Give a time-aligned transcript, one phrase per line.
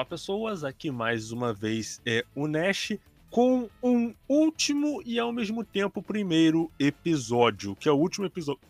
[0.00, 2.92] Olá pessoas, aqui mais uma vez é o Nash
[3.28, 8.62] com um último e ao mesmo tempo primeiro episódio, que é o último episódio,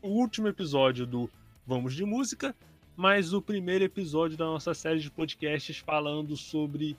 [0.00, 1.28] o último episódio do
[1.66, 2.56] Vamos de Música,
[2.96, 6.96] mas o primeiro episódio da nossa série de podcasts falando sobre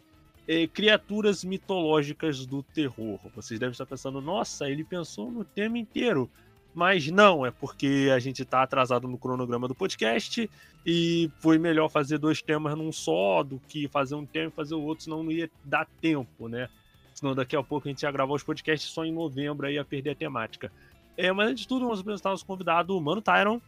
[0.47, 3.19] é, criaturas mitológicas do terror.
[3.35, 6.29] Vocês devem estar pensando, nossa, ele pensou no tema inteiro.
[6.77, 10.47] Mas não, é porque a gente está atrasado no cronograma do podcast
[10.85, 14.75] e foi melhor fazer dois temas num só do que fazer um tema e fazer
[14.75, 16.69] o outro, senão não ia dar tempo, né?
[17.15, 19.83] Senão daqui a pouco a gente ia gravar os podcasts só em novembro aí ia
[19.83, 20.71] perder a temática.
[21.17, 23.59] É, mas antes de tudo, vamos apresentar nosso convidado, o Mano Tyron.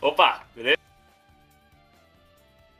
[0.00, 0.78] Opa, beleza?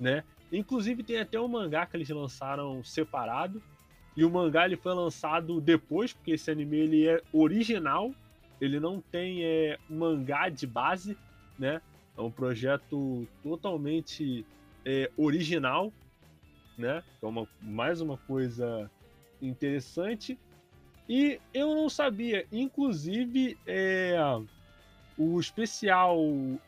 [0.00, 0.24] né?
[0.50, 3.62] Inclusive tem até um mangá que eles lançaram separado.
[4.16, 8.12] E o mangá ele foi lançado depois, porque esse anime ele é original.
[8.60, 11.16] Ele não tem é, mangá de base,
[11.58, 11.80] né?
[12.16, 14.44] É um projeto totalmente
[14.84, 15.92] é, original,
[16.76, 17.02] né?
[17.22, 18.90] É uma, mais uma coisa
[19.40, 20.38] interessante.
[21.08, 24.16] E eu não sabia, inclusive, é,
[25.16, 26.18] o especial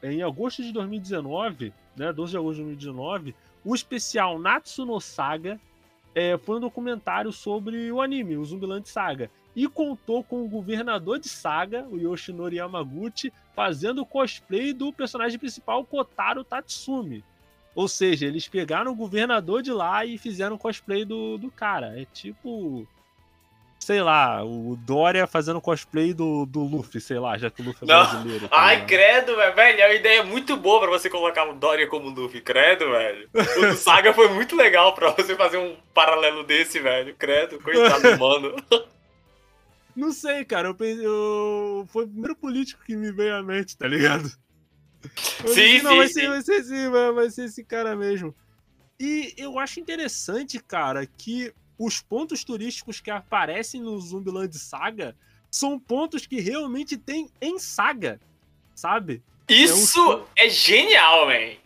[0.03, 2.12] em agosto de 2019, né?
[2.12, 3.34] 12 de agosto de 2019,
[3.65, 5.60] o especial Natsuno Saga
[6.15, 9.31] é, foi um documentário sobre o anime, o Zumbiland Saga.
[9.55, 15.85] E contou com o governador de Saga, o Yoshinori Yamaguchi, fazendo cosplay do personagem principal,
[15.85, 17.25] Kotaro Tatsumi.
[17.75, 22.01] Ou seja, eles pegaram o governador de lá e fizeram cosplay do, do cara.
[22.01, 22.87] É tipo
[23.84, 27.87] sei lá, o Dória fazendo cosplay do, do Luffy, sei lá, já que o Luffy
[27.89, 28.03] é Não.
[28.11, 28.49] brasileiro.
[28.49, 28.89] Tá Ai, ligado?
[28.89, 29.55] credo, velho.
[29.55, 32.41] Velho, é uma ideia muito boa pra você colocar o Dória como Luffy.
[32.41, 33.28] Credo, velho.
[33.34, 37.15] O do Saga foi muito legal pra você fazer um paralelo desse, velho.
[37.17, 38.56] Credo, coitado do mano.
[39.95, 40.69] Não sei, cara.
[40.69, 41.05] Eu pensei.
[41.06, 41.87] Eu...
[41.93, 44.31] Foi o primeiro político que me veio à mente, tá ligado?
[45.45, 46.12] Eu Sim, disse, não, sim, vai sim.
[46.15, 48.34] ser, vai ser sim, vai, vai ser esse cara mesmo.
[48.99, 55.17] E eu acho interessante, cara, que os pontos turísticos que aparecem no Zumbiland Saga
[55.51, 58.21] são pontos que realmente tem em Saga,
[58.75, 59.23] sabe?
[59.49, 61.59] Isso é genial, velho.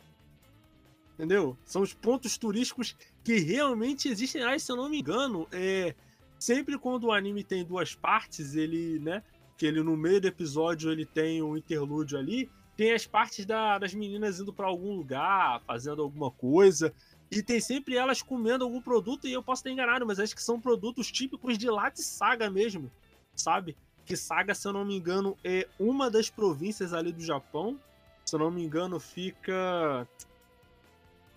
[1.14, 1.56] Entendeu?
[1.64, 4.42] São os pontos turísticos que realmente existem.
[4.42, 5.94] Ah, se eu não me engano, é
[6.38, 9.22] sempre quando o anime tem duas partes, ele, né,
[9.56, 13.76] que ele no meio do episódio ele tem um interlúdio ali, tem as partes da-
[13.78, 16.94] das meninas indo pra algum lugar, fazendo alguma coisa,
[17.30, 20.42] e tem sempre elas comendo algum produto e eu posso estar enganado, mas acho que
[20.42, 22.90] são produtos típicos de lá de Saga mesmo,
[23.34, 23.76] sabe?
[24.04, 27.78] Que Saga, se eu não me engano, é uma das províncias ali do Japão.
[28.24, 30.06] Se eu não me engano, fica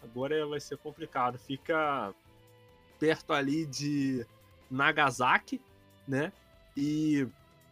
[0.03, 1.37] Agora vai ser complicado.
[1.37, 2.13] Fica
[2.99, 4.25] perto ali de
[4.69, 5.61] Nagasaki,
[6.07, 6.31] né?
[6.75, 7.27] E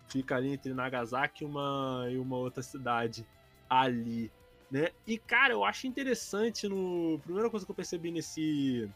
[0.07, 3.25] fica ali entre Nagasaki e uma, e uma outra cidade
[3.69, 4.31] ali,
[4.71, 4.89] né?
[5.05, 7.15] E cara, eu acho interessante no.
[7.15, 8.89] A primeira coisa que eu percebi nesse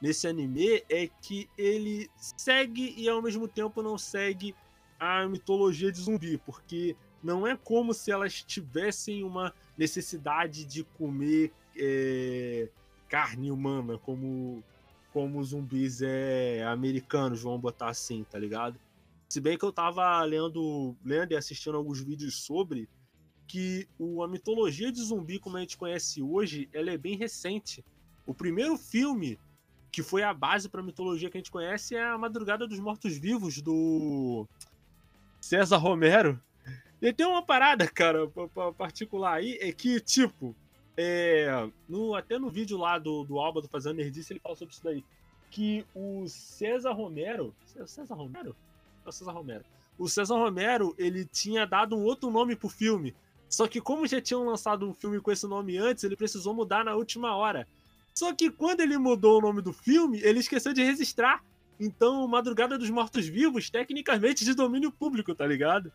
[0.00, 4.54] nesse anime é que ele segue e ao mesmo tempo não segue
[5.00, 11.52] a mitologia de zumbi, porque não é como se elas tivessem uma necessidade de comer
[11.76, 12.68] é,
[13.08, 14.62] carne humana, como,
[15.12, 18.78] como zumbis é, americanos, vamos botar assim, tá ligado?
[19.28, 22.88] Se bem que eu tava lendo, lendo e assistindo alguns vídeos sobre
[23.46, 23.86] que
[24.22, 27.84] a mitologia de zumbi, como a gente conhece hoje, ela é bem recente.
[28.26, 29.38] O primeiro filme
[29.92, 33.60] que foi a base pra mitologia que a gente conhece é a Madrugada dos Mortos-Vivos,
[33.62, 34.44] do
[35.40, 36.40] César Romero.
[37.00, 40.56] E tem uma parada, cara, pa- pa- particular aí, é que, tipo,
[40.96, 44.74] é, no, até no vídeo lá do, do Alba do Fazendo Nerdice, ele fala sobre
[44.74, 45.04] isso daí.
[45.50, 47.54] Que o César Romero.
[47.66, 48.56] Cé- César Romero?
[49.04, 49.64] É o César Romero.
[49.98, 53.14] O César Romero, ele tinha dado um outro nome pro filme.
[53.54, 56.84] Só que como já tinham lançado um filme com esse nome antes, ele precisou mudar
[56.84, 57.68] na última hora.
[58.12, 61.40] Só que quando ele mudou o nome do filme, ele esqueceu de registrar.
[61.78, 65.92] Então, Madrugada dos Mortos-Vivos, tecnicamente de domínio público, tá ligado?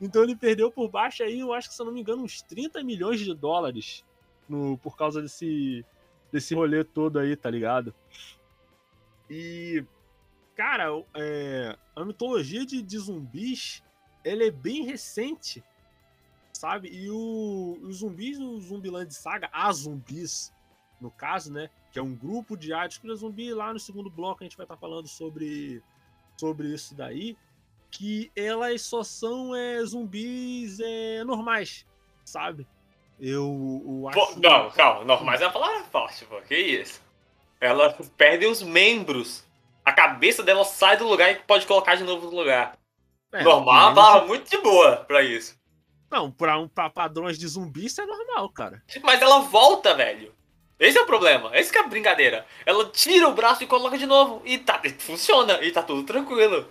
[0.00, 2.42] Então ele perdeu por baixo aí, eu acho que se eu não me engano, uns
[2.42, 4.04] 30 milhões de dólares
[4.48, 5.84] no, por causa desse,
[6.32, 7.94] desse rolê todo aí, tá ligado?
[9.30, 9.84] E,
[10.56, 13.82] cara, é, a mitologia de, de zumbis,
[14.24, 15.62] ela é bem recente,
[16.62, 16.88] sabe?
[16.92, 20.52] E o, os zumbis no Zumbiland Saga, as zumbis,
[21.00, 21.68] no caso, né?
[21.90, 23.52] Que é um grupo de áreas que zumbi.
[23.52, 25.82] Lá no segundo bloco a gente vai estar tá falando sobre,
[26.36, 27.36] sobre isso daí.
[27.90, 31.84] Que elas só são é, zumbis é, normais,
[32.24, 32.64] sabe?
[33.18, 34.18] Eu, eu acho.
[34.18, 36.40] Pô, não, calma, normais é a palavra forte, pô.
[36.42, 37.02] Que isso?
[37.60, 39.44] Elas perdem os membros.
[39.84, 42.78] A cabeça dela sai do lugar e pode colocar de novo no lugar.
[43.32, 45.60] É, Normal é uma palavra muito de boa pra isso.
[46.12, 48.82] Não, pra, um, pra padrões de zumbi isso é normal, cara.
[49.02, 50.34] Mas ela volta, velho.
[50.78, 52.44] Esse é o problema, esse é a brincadeira.
[52.66, 54.42] Ela tira o braço e coloca de novo.
[54.44, 56.68] E tá, funciona, e tá tudo tranquilo.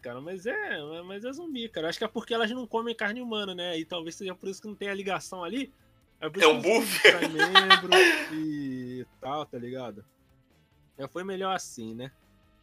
[0.00, 1.88] Cara, mas é, mas é zumbi, cara.
[1.88, 3.78] Acho que é porque elas não comem carne humana, né?
[3.78, 5.70] E talvez seja por isso que não tem a ligação ali.
[6.18, 7.02] É, é um buff.
[7.28, 7.90] membro
[8.32, 10.02] e tal, tá ligado?
[10.98, 12.10] Já foi melhor assim, né?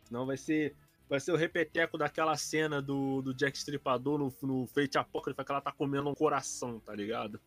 [0.05, 0.73] Senão vai ser
[1.09, 5.51] vai ser o repeteco daquela cena do, do Jack Stripador no, no Fate Apocrypha que
[5.51, 7.39] ela tá comendo um coração, tá ligado?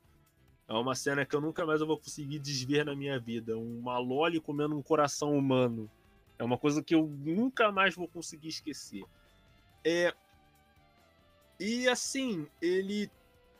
[0.69, 3.56] É uma cena que eu nunca mais vou conseguir desver na minha vida.
[3.56, 5.88] Uma Loli comendo um coração humano.
[6.38, 9.05] É uma coisa que eu nunca mais vou conseguir esquecer.
[9.85, 10.12] É...
[11.59, 13.11] E assim, ele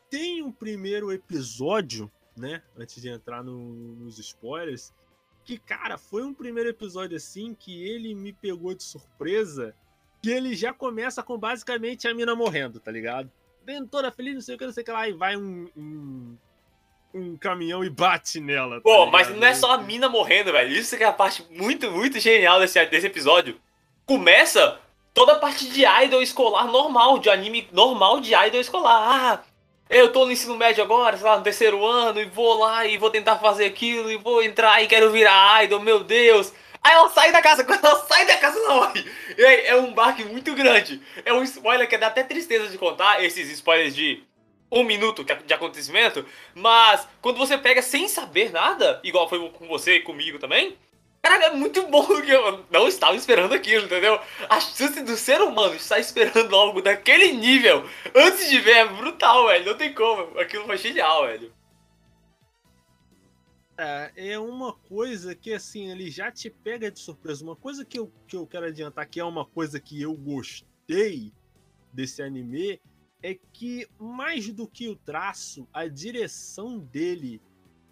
[0.09, 2.61] tem um primeiro episódio, né?
[2.77, 3.57] Antes de entrar no,
[3.95, 4.93] nos spoilers.
[5.45, 9.73] Que, cara, foi um primeiro episódio assim que ele me pegou de surpresa.
[10.21, 13.31] Que ele já começa com basicamente a mina morrendo, tá ligado?
[13.65, 15.69] Vem toda feliz, não sei o que, não sei o que lá, e vai um,
[15.75, 16.37] um
[17.13, 18.75] um caminhão e bate nela.
[18.75, 20.71] Tá Pô, mas não é só a mina morrendo, velho.
[20.71, 23.59] Isso que é a parte muito, muito genial desse, desse episódio.
[24.05, 24.79] Começa
[25.13, 29.01] toda a parte de idol escolar normal, de anime normal de idol escolar.
[29.01, 29.39] Ah,
[29.89, 32.97] eu tô no ensino médio agora, sei lá, no terceiro ano, e vou lá e
[32.97, 36.53] vou tentar fazer aquilo, e vou entrar e quero virar idol, meu Deus.
[36.87, 39.05] Aí ela sai da casa, quando ela sai da casa, não morre.
[39.37, 41.01] E aí, é um barco muito grande.
[41.25, 44.23] É um spoiler que dá até tristeza de contar, esses spoilers de
[44.71, 49.95] um minuto de acontecimento, mas quando você pega sem saber nada, igual foi com você
[49.95, 50.77] e comigo também,
[51.21, 54.19] cara, é muito bom que eu não estava esperando aquilo, entendeu?
[54.49, 57.85] A chance do ser humano estar esperando algo daquele nível
[58.15, 59.65] antes de ver é brutal, velho.
[59.65, 60.39] Não tem como.
[60.39, 61.51] Aquilo foi genial, velho.
[63.77, 67.43] É, é uma coisa que, assim, ele já te pega de surpresa.
[67.43, 71.31] Uma coisa que eu, que eu quero adiantar, que é uma coisa que eu gostei
[71.93, 72.81] desse anime,
[73.21, 77.41] é que, mais do que o traço, a direção dele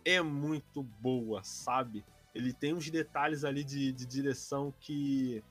[0.03, 2.05] é muito boa, sabe?
[2.33, 5.43] Ele tem uns detalhes ali de, de direção que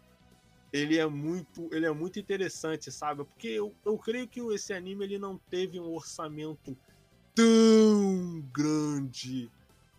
[0.72, 3.24] ele é muito ele é muito interessante, sabe?
[3.24, 6.76] Porque eu, eu creio que esse anime ele não teve um orçamento
[7.34, 9.50] tão grande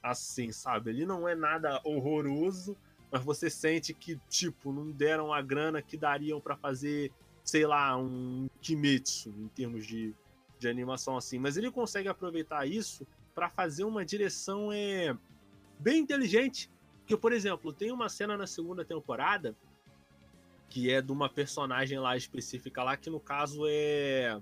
[0.09, 0.89] assim, sabe?
[0.89, 2.75] Ele não é nada horroroso,
[3.11, 7.11] mas você sente que, tipo, não deram a grana que dariam para fazer
[7.45, 10.13] sei lá, um Kimetsu em termos de,
[10.57, 15.15] de animação assim, mas ele consegue aproveitar isso para fazer uma direção é,
[15.79, 16.69] bem inteligente.
[16.99, 19.55] Porque, por exemplo, tem uma cena na segunda temporada
[20.67, 24.41] que é de uma personagem lá específica lá, que no caso é.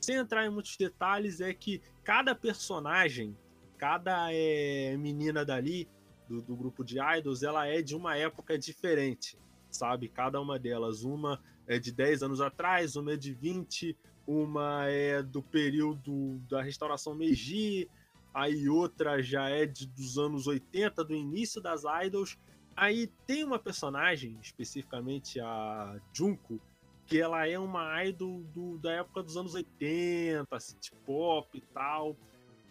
[0.00, 3.36] Sem entrar em muitos detalhes, é que cada personagem,
[3.82, 5.88] cada é, menina dali,
[6.28, 9.36] do, do grupo de idols, ela é de uma época diferente,
[9.72, 10.08] sabe?
[10.08, 11.02] Cada uma delas.
[11.02, 16.62] Uma é de 10 anos atrás, uma é de 20, uma é do período da
[16.62, 17.90] restauração Meiji,
[18.32, 22.38] aí outra já é de, dos anos 80, do início das idols.
[22.76, 26.60] Aí tem uma personagem, especificamente a Junko,
[27.04, 32.16] que ela é uma idol do, da época dos anos 80, city pop e tal.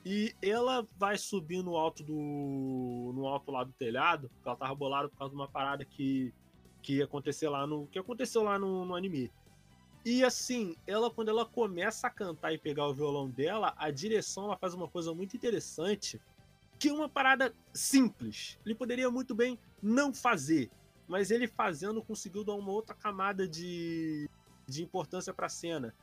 [0.03, 3.11] E ela vai subir no alto do.
[3.13, 6.33] no alto lá do telhado, ela tava bolada por causa de uma parada que
[6.81, 7.87] que ia acontecer lá no.
[7.87, 9.31] que aconteceu lá no, no anime.
[10.03, 14.45] E assim, ela quando ela começa a cantar e pegar o violão dela, a direção
[14.45, 16.19] ela faz uma coisa muito interessante,
[16.79, 18.57] que é uma parada simples.
[18.65, 20.71] Ele poderia muito bem não fazer,
[21.07, 24.27] mas ele fazendo conseguiu dar uma outra camada de,
[24.67, 25.93] de importância para a cena.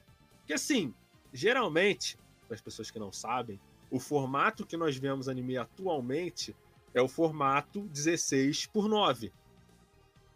[0.46, 0.94] Que assim,
[1.32, 6.54] geralmente, para as pessoas que não sabem, o formato que nós vemos anime atualmente
[6.94, 9.32] é o formato 16 por 9.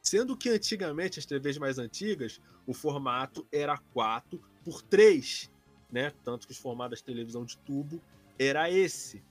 [0.03, 5.51] Sendo que antigamente, as TVs mais antigas, o formato era 4 por 3.
[5.91, 6.13] né?
[6.25, 8.03] Tanto que os formatos de televisão de tubo
[8.39, 9.23] era esse.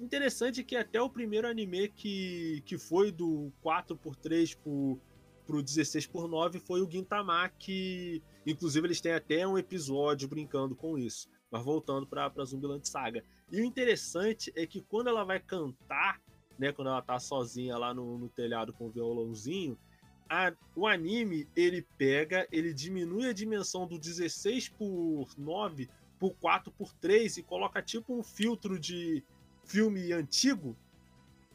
[0.00, 4.98] Interessante que até o primeiro anime que, que foi do 4x3 pro,
[5.46, 11.28] pro 16x9 foi o Gintama, que inclusive eles têm até um episódio brincando com isso.
[11.50, 13.22] Mas voltando para Zumbiland Saga.
[13.52, 16.18] E o interessante é que quando ela vai cantar,
[16.58, 16.72] né?
[16.72, 19.78] Quando ela tá sozinha lá no, no telhado com o violãozinho,
[20.26, 26.72] a, o anime ele pega, ele diminui a dimensão do 16 por 9 por 4
[26.72, 29.22] por 3 e coloca tipo um filtro de
[29.64, 30.74] filme antigo,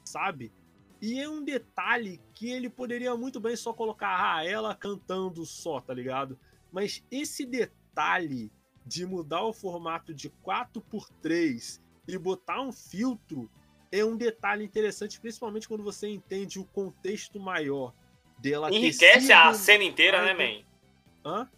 [0.06, 0.52] sabe?
[1.02, 5.82] E é um detalhe que ele poderia muito bem só colocar ah, ela cantando só,
[5.82, 6.38] tá ligado?
[6.72, 8.52] Mas esse detalhe
[8.86, 13.50] de mudar o formato de 4 por 3 e botar um filtro
[13.92, 17.94] é um detalhe interessante, principalmente quando você entende o contexto maior
[18.38, 18.74] dela.
[18.74, 20.64] Enriquece a cena inteira, né, man?
[21.26, 21.50] Hã?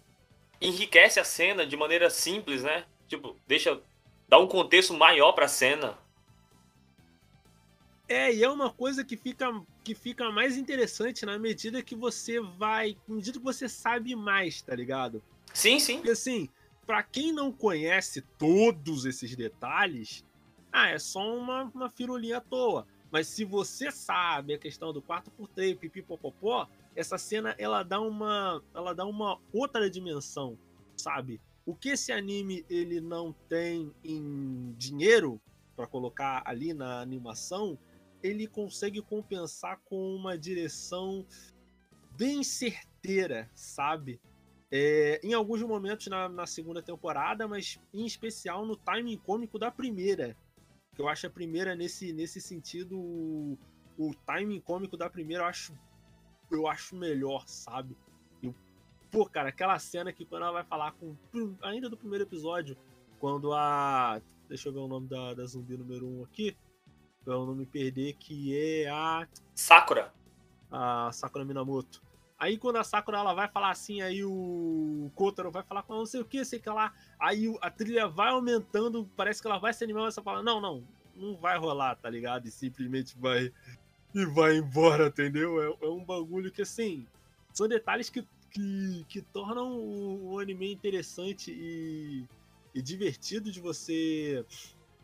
[0.61, 2.85] Enriquece a cena de maneira simples, né?
[3.07, 3.81] Tipo, deixa.
[4.27, 5.97] dá um contexto maior pra cena.
[8.07, 9.47] É, e é uma coisa que fica,
[9.83, 12.97] que fica mais interessante na medida que você vai.
[13.07, 15.21] Na medida que você sabe mais, tá ligado?
[15.53, 15.97] Sim, sim.
[15.97, 16.49] Porque assim,
[16.85, 20.25] pra quem não conhece todos esses detalhes,
[20.71, 22.85] ah, é só uma, uma firulinha à toa.
[23.11, 28.93] Mas se você sabe a questão do 4x3, pipipopopó, essa cena ela dá uma ela
[28.93, 30.57] dá uma outra dimensão,
[30.95, 31.41] sabe?
[31.65, 35.41] O que esse anime ele não tem em dinheiro
[35.75, 37.77] para colocar ali na animação,
[38.21, 41.25] ele consegue compensar com uma direção
[42.17, 44.19] bem certeira, sabe?
[44.71, 49.71] É, em alguns momentos na, na, segunda temporada, mas em especial no timing cômico da
[49.71, 50.37] primeira.
[50.99, 53.57] Que eu acho a primeira, nesse, nesse sentido, o,
[53.97, 55.73] o timing cômico da primeira eu acho,
[56.51, 57.95] eu acho melhor, sabe?
[58.43, 58.53] E,
[59.09, 61.15] pô, cara, aquela cena que quando ela vai falar com.
[61.63, 62.75] Ainda do primeiro episódio,
[63.17, 64.21] quando a.
[64.49, 66.57] Deixa eu ver o nome da, da zumbi número 1 um aqui
[67.23, 69.25] pra eu não me perder, que é a.
[69.55, 70.13] Sakura.
[70.69, 72.03] A Sakura Minamoto.
[72.39, 76.01] Aí quando a Sakura ela vai falar assim, aí o Kotaro vai falar com ela,
[76.01, 76.93] não sei o que, sei que lá.
[77.19, 80.61] Aí a trilha vai aumentando, parece que ela vai se animar, mas você fala, não,
[80.61, 82.47] não, não vai rolar, tá ligado?
[82.47, 83.51] E simplesmente vai
[84.15, 85.61] e vai embora, entendeu?
[85.61, 87.05] É, é um bagulho que assim,
[87.53, 92.25] são detalhes que, que, que tornam o, o anime interessante e,
[92.73, 94.45] e divertido de você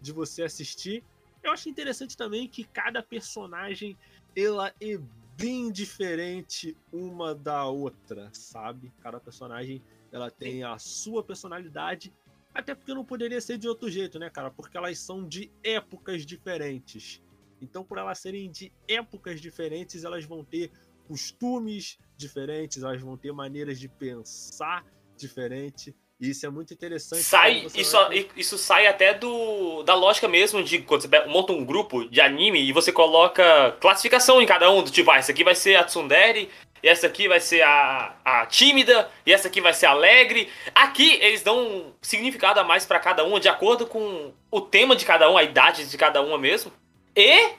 [0.01, 1.04] de você assistir
[1.46, 3.96] eu acho interessante também que cada personagem
[4.36, 5.00] ela é
[5.36, 8.94] bem diferente uma da outra, sabe?
[9.01, 12.13] Cada personagem ela tem a sua personalidade,
[12.54, 14.50] até porque não poderia ser de outro jeito, né, cara?
[14.50, 17.22] Porque elas são de épocas diferentes.
[17.62, 20.72] Então, por elas serem de épocas diferentes, elas vão ter
[21.08, 24.86] costumes diferentes, elas vão ter maneiras de pensar
[25.18, 25.96] diferente.
[26.20, 27.24] E isso é muito interessante.
[27.24, 28.28] Sai, isso, vai...
[28.38, 32.62] isso sai até do, da lógica mesmo de quando você monta um grupo de anime
[32.62, 35.84] e você coloca classificação em cada um, do tipo, ah, essa aqui vai ser a
[35.84, 36.50] Tsundere,
[36.82, 40.50] e essa aqui vai ser a, a tímida, e essa aqui vai ser alegre.
[40.74, 44.96] Aqui eles dão um significado a mais para cada uma, de acordo com o tema
[44.96, 46.72] de cada um, a idade de cada uma mesmo.
[47.16, 47.50] E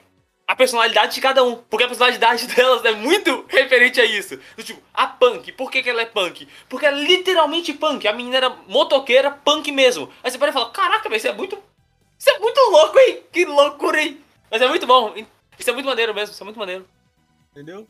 [0.57, 1.57] personalidade de cada um.
[1.57, 4.39] Porque a personalidade delas é muito referente a isso.
[4.57, 6.49] Do tipo, a punk, por que, que ela é punk?
[6.69, 8.07] Porque ela é literalmente punk.
[8.07, 10.11] A menina era motoqueira punk mesmo.
[10.23, 11.59] Aí você pode falar, caraca, isso é muito.
[12.19, 13.23] Isso é muito louco, hein?
[13.31, 14.21] Que loucura, hein?
[14.51, 15.15] Mas é muito bom.
[15.59, 16.87] Isso é muito maneiro mesmo, isso é muito maneiro.
[17.53, 17.87] Entendeu?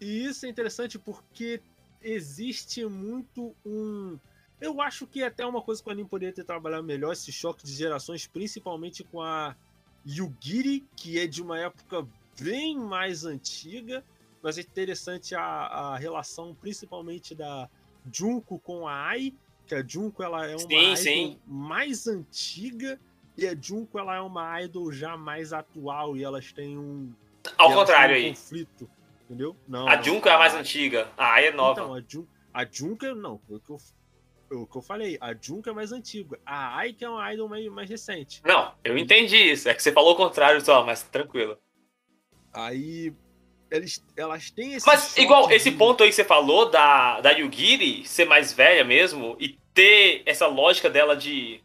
[0.00, 1.60] E isso é interessante porque
[2.02, 4.18] existe muito um.
[4.60, 7.32] Eu acho que é até uma coisa que o anime poderia ter trabalhado melhor, esse
[7.32, 9.56] choque de gerações, principalmente com a
[10.06, 12.06] Yugiri, que é de uma época
[12.40, 14.04] bem mais antiga,
[14.42, 17.68] mas é interessante a, a relação principalmente da
[18.12, 19.32] Junko com a Ai,
[19.66, 21.38] que a Junko ela é uma sim, idol sim.
[21.46, 22.98] mais antiga
[23.36, 27.12] e a Junko ela é uma idol já mais atual e elas têm um
[27.56, 28.90] ao contrário um aí conflito,
[29.24, 29.56] entendeu?
[29.66, 29.88] Não.
[29.88, 31.80] A Junko é a mais antiga, a Ai é nova.
[31.80, 33.78] Então, a Junko, a Junko não, o que eu
[34.52, 36.38] o que eu falei, a Junko é mais antiga.
[36.44, 38.40] A Ai que é uma idol mais, mais recente.
[38.44, 39.68] Não, eu entendi isso.
[39.68, 41.58] É que você falou o contrário só, mas tranquilo.
[42.52, 43.12] Aí
[43.70, 44.86] eles, elas têm esse.
[44.86, 45.54] Mas igual de...
[45.54, 50.22] esse ponto aí que você falou da, da Yugiri ser mais velha mesmo e ter
[50.26, 51.60] essa lógica dela de.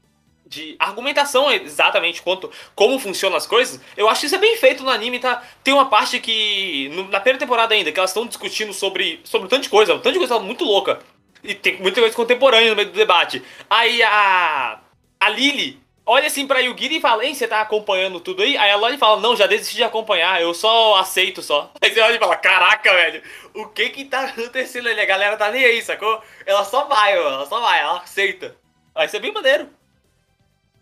[0.49, 4.81] De argumentação exatamente quanto como funcionam as coisas, eu acho que isso é bem feito
[4.81, 5.43] no anime, tá?
[5.61, 6.87] Tem uma parte que.
[6.93, 9.93] No, na primeira temporada ainda, que elas estão discutindo sobre, sobre um tanto de coisa,
[9.93, 11.01] um tanto de coisa muito louca.
[11.43, 13.43] E tem muita coisa contemporânea no meio do debate.
[13.69, 14.79] Aí a.
[15.19, 18.57] A Lily olha assim pra Yugiri e fala: Hein, você tá acompanhando tudo aí?
[18.57, 21.71] Aí a Loli fala: Não, já desisti de acompanhar, eu só aceito só.
[21.81, 23.21] Aí você olha e fala: Caraca, velho,
[23.53, 25.01] o que que tá acontecendo ali?
[25.01, 26.21] A galera tá nem aí, sacou?
[26.45, 28.55] Ela só vai, ela só vai, ela aceita.
[28.95, 29.69] Aí isso é bem maneiro.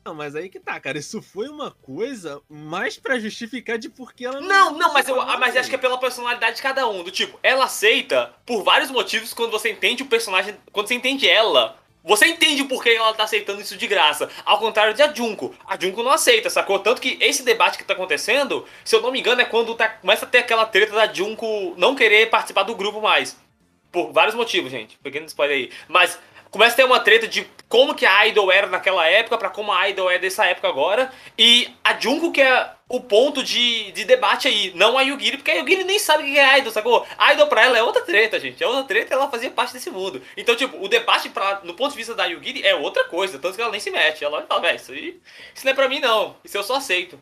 [0.05, 0.99] Não, mas aí que tá, cara.
[0.99, 4.47] Isso foi uma coisa mais para justificar de por que ela não.
[4.47, 7.01] Não, não, mas eu mas acho que é pela personalidade de cada um.
[7.01, 10.55] Do tipo, ela aceita por vários motivos quando você entende o personagem.
[10.71, 11.79] Quando você entende ela.
[12.03, 14.29] Você entende por que ela tá aceitando isso de graça.
[14.45, 15.55] Ao contrário de a Junko.
[15.65, 16.77] A Junko não aceita, sacou?
[16.77, 19.89] Tanto que esse debate que tá acontecendo, se eu não me engano, é quando tá,
[19.89, 23.35] começa a ter aquela treta da Junko não querer participar do grupo mais.
[23.91, 24.99] Por vários motivos, gente.
[24.99, 25.71] Pequeno spoiler aí.
[25.87, 26.19] Mas
[26.55, 29.73] começa a ter uma treta de como que a Idol era naquela época para como
[29.73, 31.11] a Idol é dessa época agora.
[31.37, 35.51] E a Junko que é o ponto de, de debate aí, não a Yugiri, porque
[35.51, 37.05] a Yugiri nem sabe o que é Idol, sacou?
[37.17, 38.63] A Idol pra ela é outra treta, gente.
[38.63, 40.21] É outra treta ela fazia parte desse mundo.
[40.37, 43.57] Então, tipo, o debate pra, no ponto de vista da Yugiri é outra coisa, tanto
[43.57, 44.23] que ela nem se mete.
[44.23, 45.21] Ela fala, velho, isso aí
[45.53, 46.37] isso não é pra mim não.
[46.41, 47.19] Isso eu só aceito.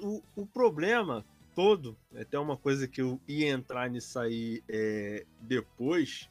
[0.00, 1.24] O, o problema
[1.56, 6.28] todo, é até uma coisa que eu ia entrar nisso aí é, depois,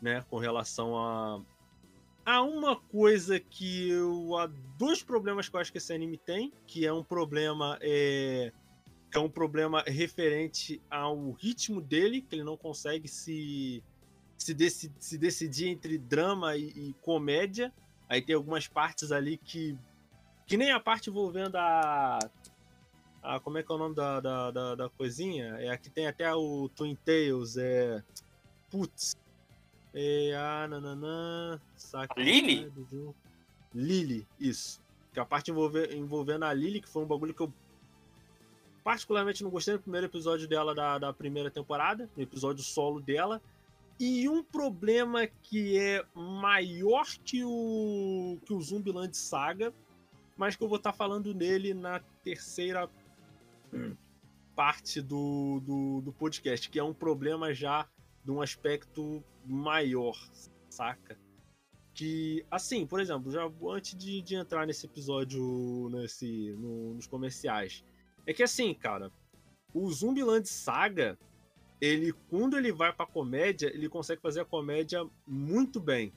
[0.00, 1.42] né, com relação a
[2.24, 4.46] há uma coisa que eu há
[4.78, 8.52] dois problemas que eu acho que esse anime tem, que é um problema é,
[9.12, 13.82] é um problema referente ao ritmo dele, que ele não consegue se
[14.36, 17.70] se, decid, se decidir entre drama e, e, comédia.
[18.08, 19.76] Aí tem algumas partes ali que
[20.46, 22.18] que nem a parte envolvendo a
[23.22, 25.56] a como é que é o nome da, da, da, da coisinha?
[25.58, 28.02] É aqui tem até o Twin Tails, é
[28.70, 29.16] putz,
[29.92, 32.20] é, ah, nananã, saca.
[32.20, 32.70] Lily?
[33.74, 34.80] Lily, isso.
[35.12, 37.52] Que a parte envolver, envolvendo a Lily, que foi um bagulho que eu
[38.84, 43.40] particularmente não gostei no primeiro episódio dela da, da primeira temporada, no episódio solo dela.
[43.98, 49.74] E um problema que é maior que o, que o Zumbiland Saga,
[50.36, 52.88] mas que eu vou estar tá falando nele na terceira
[54.56, 57.86] parte do, do, do podcast, que é um problema já
[58.24, 60.16] de um aspecto maior,
[60.68, 61.18] saca?
[61.94, 67.84] Que, assim, por exemplo, já antes de, de entrar nesse episódio, nesse, no, nos comerciais,
[68.26, 69.10] é que assim, cara,
[69.74, 71.18] o Zumbiland Saga,
[71.80, 76.12] ele, quando ele vai pra comédia, ele consegue fazer a comédia muito bem.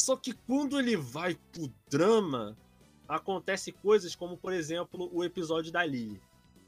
[0.00, 2.56] Só que quando ele vai pro drama,
[3.08, 6.20] acontece coisas como, por exemplo, o episódio da Lily,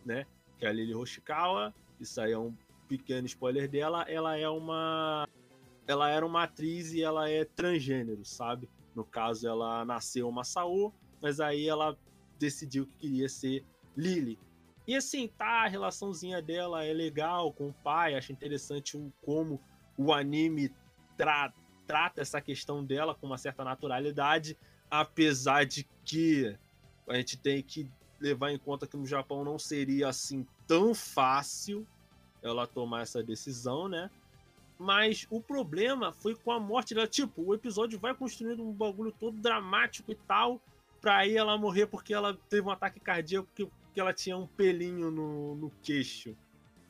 [0.05, 0.27] né?
[0.59, 2.55] Que é a Lily Hoshikawa, isso aí é um
[2.89, 5.29] pequeno spoiler dela, ela é uma
[5.89, 8.69] ela era uma atriz e ela é transgênero, sabe?
[8.95, 11.97] No caso, ela nasceu uma Saô, mas aí ela
[12.39, 13.65] decidiu que queria ser
[13.97, 14.39] Lily.
[14.87, 19.61] E assim, tá, a relaçãozinha dela é legal com o pai, acho interessante como
[19.97, 20.71] o anime
[21.17, 21.53] tra
[21.87, 24.59] trata essa questão dela com uma certa naturalidade,
[24.91, 26.55] apesar de que
[27.09, 31.87] a gente tem que levar em conta que no Japão não seria assim tão fácil
[32.43, 34.11] ela tomar essa decisão, né?
[34.79, 37.07] Mas o problema foi com a morte dela.
[37.07, 40.61] Tipo, o episódio vai construindo um bagulho todo dramático e tal,
[41.01, 44.47] pra aí ela morrer porque ela teve um ataque cardíaco porque, porque ela tinha um
[44.47, 46.37] pelinho no, no queixo.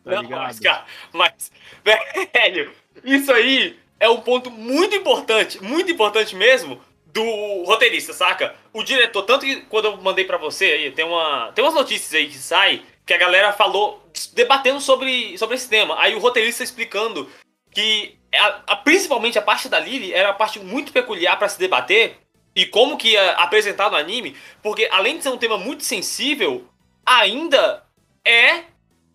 [0.05, 0.43] Tá Não, ligado?
[0.43, 1.53] Mas, cara, mas,
[2.35, 2.73] velho,
[3.05, 8.55] isso aí é um ponto muito importante, muito importante mesmo, do roteirista, saca?
[8.73, 12.15] O diretor, tanto que quando eu mandei para você aí, tem, uma, tem umas notícias
[12.15, 15.99] aí que sai que a galera falou, debatendo sobre, sobre esse tema.
[15.99, 17.27] Aí o roteirista explicando
[17.79, 21.57] que a, a, principalmente a parte da Lily era uma parte muito peculiar para se
[21.61, 22.17] debater
[22.53, 26.67] e como que ia apresentar no anime, porque além de ser um tema muito sensível,
[27.07, 27.85] ainda
[28.25, 28.65] é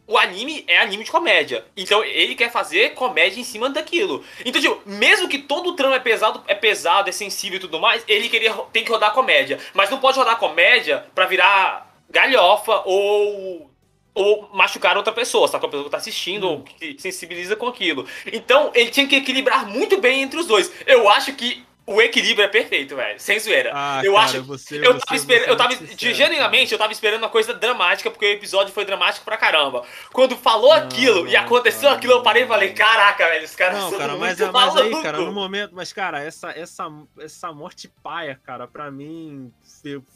[0.07, 1.65] o anime é anime de comédia.
[1.75, 4.23] Então ele quer fazer comédia em cima daquilo.
[4.45, 7.81] Então, tipo, mesmo que todo o trama é pesado, é pesado, é sensível e tudo
[7.81, 12.81] mais, ele queria tem que rodar comédia, mas não pode rodar comédia para virar galhofa
[12.85, 13.72] ou
[14.13, 15.65] ou machucar outra pessoa, sabe?
[15.65, 18.07] A pessoa que tá assistindo ou que sensibiliza com aquilo.
[18.31, 20.71] Então, ele tinha que equilibrar muito bem entre os dois.
[20.85, 23.19] Eu acho que o equilíbrio é perfeito, velho.
[23.19, 23.71] Sem zoeira.
[23.73, 24.43] Ah, eu cara, acho.
[24.43, 25.49] Você, eu você, tava esperando.
[25.49, 25.75] Eu tava.
[25.75, 29.83] Sincero, genuinamente, eu tava esperando uma coisa dramática, porque o episódio foi dramático pra caramba.
[30.13, 33.55] Quando falou não, aquilo não, e aconteceu aquilo, eu parei e falei, caraca, velho, os
[33.55, 35.71] caras não, são cara, mas, muito mas aí, cara, no momento.
[35.73, 39.51] Mas, cara, essa, essa, essa morte paia, cara, pra mim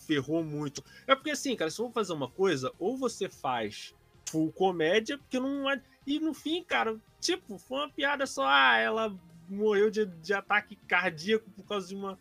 [0.06, 0.84] ferrou muito.
[1.06, 3.94] É porque assim, cara, se eu vou fazer uma coisa, ou você faz
[4.30, 5.66] full comédia, porque não.
[6.06, 8.46] E no fim, cara, tipo, foi uma piada só.
[8.46, 9.14] Ah, ela
[9.50, 12.18] morreu de, de ataque cardíaco por causa de uma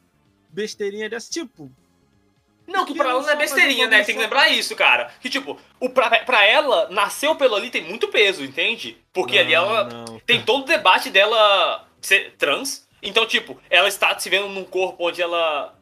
[0.48, 1.30] besteirinha dessa.
[1.30, 1.70] Tipo.
[2.66, 4.02] Não, que pra ela não é besteirinha, né?
[4.02, 5.12] Tem que lembrar isso, cara.
[5.20, 8.98] Que, tipo, o pra, pra ela, nasceu pelo ali tem muito peso, entende?
[9.12, 9.84] Porque não, ali ela.
[9.84, 10.18] Não.
[10.20, 12.86] Tem todo o debate dela ser trans.
[13.00, 15.75] Então, tipo, ela está se vendo num corpo onde ela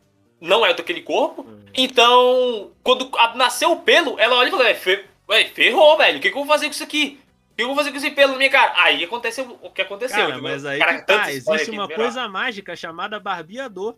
[0.45, 1.47] não é daquele corpo.
[1.75, 6.19] Então, quando nasceu o pelo, ela olha e fala, Ué, ferrou, velho.
[6.19, 7.19] O que, que eu vou fazer com isso aqui?
[7.53, 8.75] O que eu vou fazer com esse pelo na minha cara?
[8.77, 10.19] Aí aconteceu o que aconteceu.
[10.19, 13.97] Cara, mas aí cara, tá, existe uma coisa mágica chamada barbeador.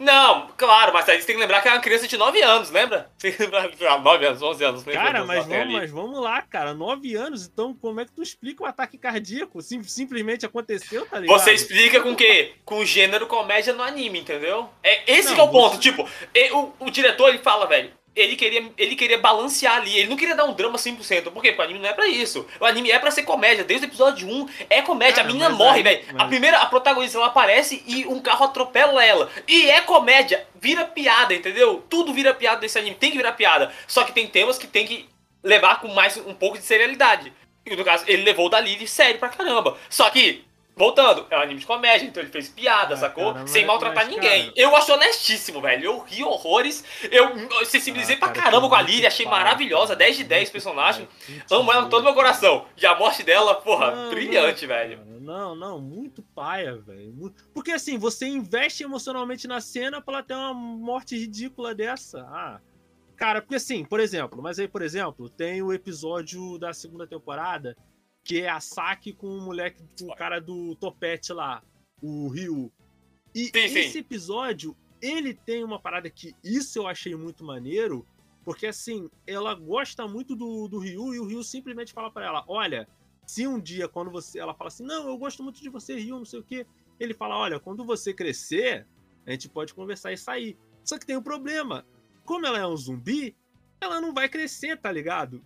[0.00, 2.70] Não, claro, mas aí você tem que lembrar que é uma criança de 9 anos,
[2.70, 3.10] lembra?
[3.20, 3.68] Tem que lembrar
[4.00, 4.82] 9 anos, 11 anos.
[4.84, 6.72] Cara, mas vamos, mas vamos lá, cara.
[6.72, 9.60] 9 anos, então como é que tu explica o ataque cardíaco?
[9.60, 11.38] Sim, simplesmente aconteceu, tá ligado?
[11.38, 12.54] Você explica com o quê?
[12.64, 14.70] Com o gênero comédia no anime, entendeu?
[14.82, 15.76] É esse não, é o ponto.
[15.76, 15.82] Você...
[15.82, 16.08] Tipo,
[16.52, 20.34] o, o diretor ele fala, velho, ele queria, ele queria balancear ali, ele não queria
[20.34, 21.52] dar um drama 100%, por quê?
[21.52, 22.46] Porque o anime não é pra isso.
[22.58, 25.82] O anime é pra ser comédia, desde o episódio 1 é comédia, a menina morre,
[25.82, 26.02] velho.
[26.12, 26.22] Mas...
[26.22, 29.30] A primeira, a protagonista, ela aparece e um carro atropela ela.
[29.46, 31.84] E é comédia, vira piada, entendeu?
[31.88, 33.72] Tudo vira piada desse anime, tem que virar piada.
[33.86, 35.08] Só que tem temas que tem que
[35.42, 37.32] levar com mais um pouco de serialidade.
[37.64, 39.76] E no caso, ele levou o Dalí sério pra caramba.
[39.88, 40.44] Só que
[40.80, 43.34] Voltando, é um anime de comédia, então ele fez piada, ah, sacou?
[43.34, 44.46] Cara, Sem maltratar mas, ninguém.
[44.46, 44.52] Cara...
[44.56, 45.84] Eu acho honestíssimo, velho.
[45.84, 46.82] Eu ri horrores.
[47.10, 49.94] Eu sensibilizei ah, pra caramba com a Lily, achei maravilhosa.
[49.94, 51.06] 10 de 10 personagem.
[51.50, 52.64] Amo ela com todo meu coração.
[52.80, 55.00] E a morte dela, porra, não, brilhante, não, velho.
[55.20, 57.30] Não, não, muito paia, velho.
[57.52, 62.20] Porque assim, você investe emocionalmente na cena pra ela ter uma morte ridícula dessa.
[62.22, 62.58] Ah.
[63.18, 67.76] Cara, porque assim, por exemplo, mas aí, por exemplo, tem o episódio da segunda temporada
[68.24, 71.62] que é a Saki com o moleque, com o cara do topete lá,
[72.02, 72.72] o Ryu.
[73.34, 73.98] E sim, esse sim.
[73.98, 78.06] episódio, ele tem uma parada que isso eu achei muito maneiro,
[78.44, 82.44] porque assim, ela gosta muito do, do Ryu e o Ryu simplesmente fala para ela:
[82.48, 82.88] Olha,
[83.26, 84.38] se um dia, quando você.
[84.38, 86.66] Ela fala assim: Não, eu gosto muito de você, Ryu, não sei o quê.
[86.98, 88.86] Ele fala: Olha, quando você crescer,
[89.26, 90.58] a gente pode conversar e sair.
[90.84, 91.86] Só que tem um problema.
[92.24, 93.36] Como ela é um zumbi,
[93.80, 95.44] ela não vai crescer, tá ligado?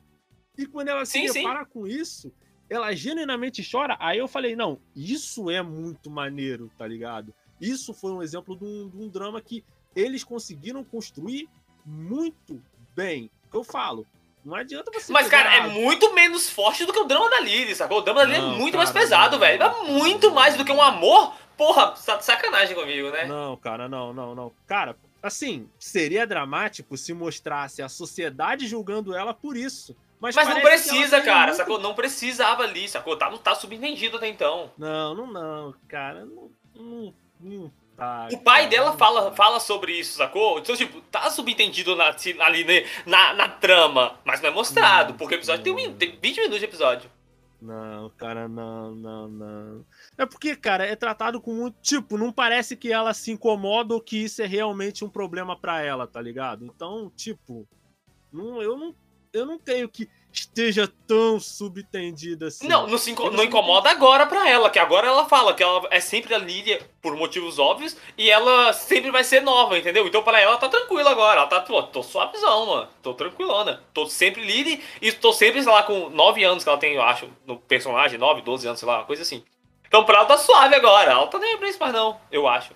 [0.56, 1.70] E quando ela se sim, depara sim.
[1.70, 2.32] com isso,
[2.68, 3.96] ela genuinamente chora.
[4.00, 7.34] Aí eu falei, não, isso é muito maneiro, tá ligado?
[7.60, 11.48] Isso foi um exemplo de um, de um drama que eles conseguiram construir
[11.84, 12.60] muito
[12.94, 13.30] bem.
[13.50, 14.06] Que eu falo,
[14.44, 15.12] não adianta você.
[15.12, 17.98] Mas, cara, é muito menos forte do que o drama da Lily, sacou?
[17.98, 19.62] O drama da Lily é muito cara, mais pesado, velho.
[19.62, 21.34] É muito mais do que um amor.
[21.56, 23.26] Porra, sacanagem comigo, né?
[23.26, 24.52] Não, cara, não, não, não.
[24.66, 29.96] Cara, assim, seria dramático se mostrasse a sociedade julgando ela por isso.
[30.24, 31.56] Mas, mas não precisa, cara, muito...
[31.56, 31.78] sacou?
[31.78, 33.14] Não precisava ali, sacou?
[33.14, 34.72] Tá, não tá subentendido até então.
[34.78, 36.24] Não, não, não, cara.
[36.24, 38.28] Não, não, não tá.
[38.32, 40.58] O pai cara, dela fala, fala sobre isso, sacou?
[40.58, 45.18] Então, tipo, tá subentendido na, ali né, na, na trama, mas não é mostrado, não,
[45.18, 47.10] porque o episódio tem, tem 20 minutos de episódio.
[47.60, 49.86] Não, cara, não, não, não.
[50.16, 51.76] É porque, cara, é tratado com muito.
[51.82, 55.82] Tipo, não parece que ela se incomoda ou que isso é realmente um problema para
[55.82, 56.64] ela, tá ligado?
[56.64, 57.68] Então, tipo,
[58.32, 58.94] não, eu não
[59.34, 62.66] eu não creio que esteja tão subtendida assim.
[62.66, 66.00] Não, não, inco não incomoda agora pra ela, que agora ela fala que ela é
[66.00, 70.06] sempre a Lilia por motivos óbvios e ela sempre vai ser nova, entendeu?
[70.06, 73.82] Então pra ela tá tranquila agora, ela tá, pô, tô suavezão, mano, tô tranquilona.
[73.92, 77.02] Tô sempre Lily e tô sempre, sei lá, com 9 anos que ela tem, eu
[77.02, 79.44] acho, no personagem, 9, 12 anos, sei lá, uma coisa assim.
[79.86, 82.72] Então pra ela tá suave agora, ela tá nem pra isso mais não, eu acho.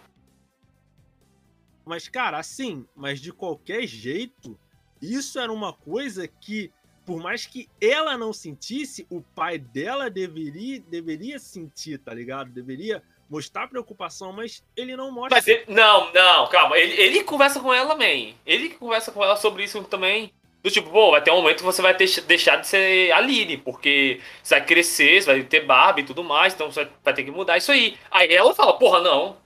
[1.84, 4.58] Mas, cara, assim, mas de qualquer jeito,
[5.00, 6.70] isso era uma coisa que,
[7.04, 12.50] por mais que ela não sentisse, o pai dela deveria, deveria sentir, tá ligado?
[12.50, 15.38] Deveria mostrar preocupação, mas ele não mostra.
[15.46, 16.78] Ele, não, não, calma.
[16.78, 18.36] Ele, ele conversa com ela também.
[18.46, 20.32] Ele conversa com ela sobre isso também.
[20.62, 23.20] Do tipo, pô, vai ter um momento que você vai ter, deixar de ser a
[23.20, 27.14] Lily, porque você vai crescer, você vai ter barba e tudo mais, então você vai
[27.14, 27.96] ter que mudar isso aí.
[28.10, 29.36] Aí ela fala, porra, não,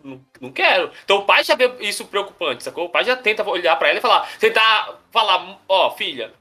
[0.41, 0.91] não, quero.
[1.05, 2.87] Então o pai já vê isso preocupante, sacou?
[2.87, 6.33] O pai já tenta olhar para ela e falar, tentar falar, ó, oh, filha,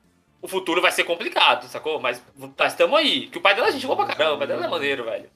[0.42, 2.00] o futuro vai ser complicado, sacou?
[2.00, 2.24] Mas
[2.58, 3.28] nós estamos aí.
[3.28, 5.30] Que o pai dela é gente boa pra caramba, o pai dela é maneiro, velho.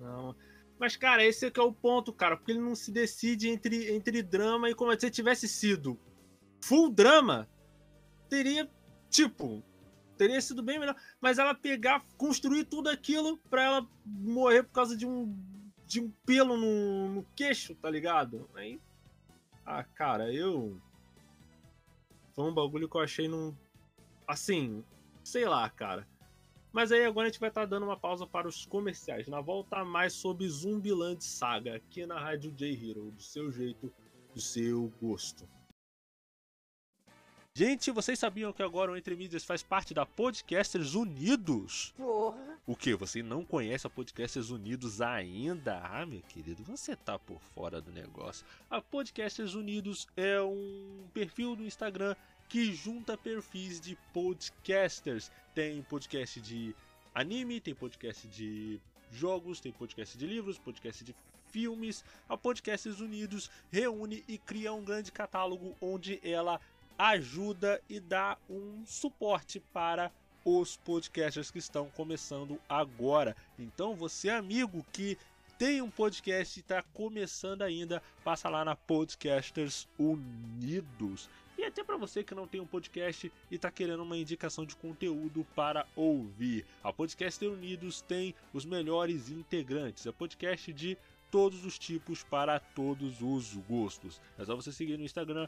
[0.00, 0.34] Não.
[0.76, 3.94] Mas, cara, esse é que é o ponto, cara, porque ele não se decide entre,
[3.94, 5.98] entre drama e como se tivesse sido
[6.60, 7.48] full drama
[8.28, 8.70] teria,
[9.10, 9.62] tipo,
[10.16, 10.96] teria sido bem melhor.
[11.20, 15.36] Mas ela pegar, construir tudo aquilo pra ela morrer por causa de um,
[15.86, 18.48] de um pelo no, no queixo, tá ligado?
[18.54, 18.80] Aí.
[19.64, 20.80] Ah, cara, eu.
[22.34, 23.54] Foi um bagulho que eu achei num.
[24.26, 24.84] Assim,
[25.22, 26.06] sei lá, cara.
[26.72, 29.28] Mas aí agora a gente vai estar tá dando uma pausa para os comerciais.
[29.28, 33.90] Na volta, mais sobre Zumbiland Saga, aqui na Rádio J Hero, do seu jeito,
[34.34, 35.48] do seu gosto.
[37.58, 41.94] Gente, vocês sabiam que agora o Entre Mídias faz parte da Podcasters Unidos?
[41.96, 42.58] Porra.
[42.66, 42.94] O que?
[42.94, 45.80] Você não conhece a Podcasters Unidos ainda?
[45.82, 48.44] Ah, meu querido, você tá por fora do negócio.
[48.68, 52.14] A Podcasters Unidos é um perfil do Instagram
[52.46, 55.32] que junta perfis de podcasters.
[55.54, 56.76] Tem podcast de
[57.14, 58.78] anime, tem podcast de
[59.10, 61.16] jogos, tem podcast de livros, podcast de
[61.50, 62.04] filmes.
[62.28, 66.60] A Podcasters Unidos reúne e cria um grande catálogo onde ela
[66.98, 70.10] ajuda e dá um suporte para
[70.44, 73.36] os podcasters que estão começando agora.
[73.58, 75.18] Então, você amigo que
[75.58, 81.28] tem um podcast e está começando ainda, passa lá na Podcasters Unidos.
[81.58, 84.76] E até para você que não tem um podcast e está querendo uma indicação de
[84.76, 86.66] conteúdo para ouvir.
[86.84, 90.04] A Podcaster Unidos tem os melhores integrantes.
[90.06, 90.98] É podcast de
[91.30, 94.20] todos os tipos para todos os gostos.
[94.38, 95.46] É só você seguir no Instagram,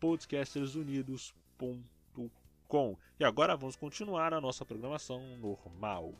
[0.00, 2.96] podcastersunidos.com.
[3.18, 6.12] E agora vamos continuar a nossa programação normal.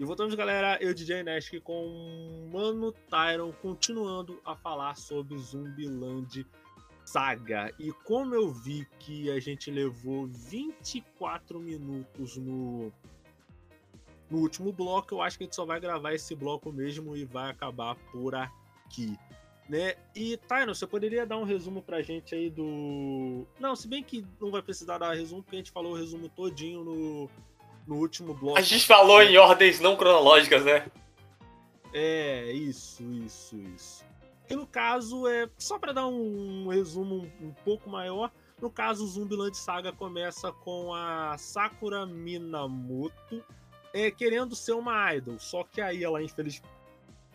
[0.00, 0.78] E voltamos, galera.
[0.80, 6.46] Eu, DJ Nesk, com Mano Tyron, continuando a falar sobre Zumbiland
[7.04, 7.70] Saga.
[7.78, 12.90] E como eu vi que a gente levou 24 minutos no,
[14.30, 17.26] no último bloco, eu acho que a gente só vai gravar esse bloco mesmo e
[17.26, 19.18] vai acabar por aqui.
[19.68, 19.96] Né?
[20.16, 23.46] E, Tyron, você poderia dar um resumo pra gente aí do.
[23.60, 26.26] Não, se bem que não vai precisar dar resumo, porque a gente falou o resumo
[26.30, 27.30] todinho no
[27.86, 28.58] no último bloco.
[28.58, 30.86] A gente falou em ordens não cronológicas, né?
[31.92, 34.04] É, isso, isso, isso.
[34.48, 39.04] E no caso, é só para dar um, resumo um, um, pouco maior, no caso,
[39.04, 43.42] o Zumbiland Saga começa com a Sakura Minamoto
[43.92, 46.62] é, querendo ser uma idol, só que aí ela, infeliz...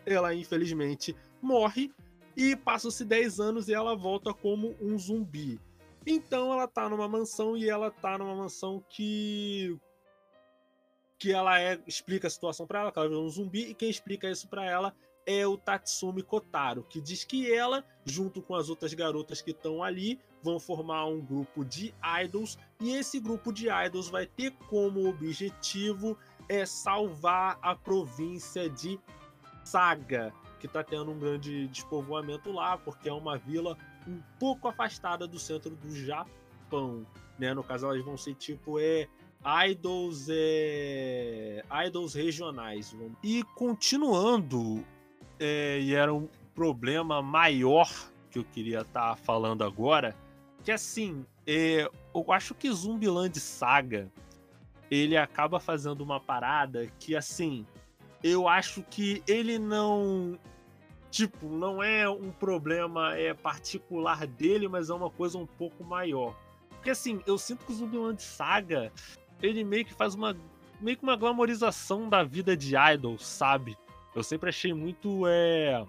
[0.04, 1.90] ela infelizmente morre
[2.36, 5.60] e passam-se 10 anos e ela volta como um zumbi.
[6.06, 9.76] Então ela tá numa mansão e ela tá numa mansão que
[11.18, 13.88] que ela é, explica a situação para ela, que ela virou um zumbi, e quem
[13.88, 14.94] explica isso para ela
[15.26, 19.82] é o Tatsumi Kotaro, que diz que ela, junto com as outras garotas que estão
[19.82, 25.08] ali, vão formar um grupo de idols, e esse grupo de idols vai ter como
[25.08, 26.16] objetivo
[26.48, 29.00] é salvar a província de
[29.64, 33.76] Saga, que está tendo um grande despovoamento lá, porque é uma vila
[34.06, 37.04] um pouco afastada do centro do Japão.
[37.36, 37.52] Né?
[37.52, 39.08] No caso, elas vão ser tipo é,
[39.46, 42.94] idols é, idols regionais.
[43.22, 44.84] E continuando,
[45.38, 47.88] é, e era um problema maior
[48.30, 50.16] que eu queria estar tá falando agora,
[50.64, 54.10] que assim, é, eu acho que Zumbiland Saga
[54.90, 57.66] ele acaba fazendo uma parada que assim,
[58.22, 60.38] eu acho que ele não
[61.10, 66.36] tipo, não é um problema é particular dele, mas é uma coisa um pouco maior.
[66.68, 68.92] Porque assim, eu sinto que Zumbiland Saga
[69.42, 70.36] ele meio que faz uma
[70.80, 73.76] meio que uma glamorização da vida de idol, sabe?
[74.14, 75.84] Eu sempre achei muito é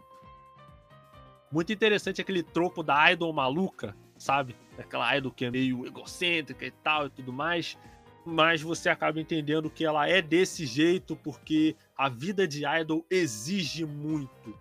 [1.52, 4.56] muito interessante aquele tropo da idol maluca, sabe?
[4.78, 7.78] Aquela idol que é meio egocêntrica e tal e tudo mais,
[8.26, 13.86] mas você acaba entendendo que ela é desse jeito porque a vida de idol exige
[13.86, 14.58] muito,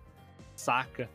[0.55, 1.09] saca?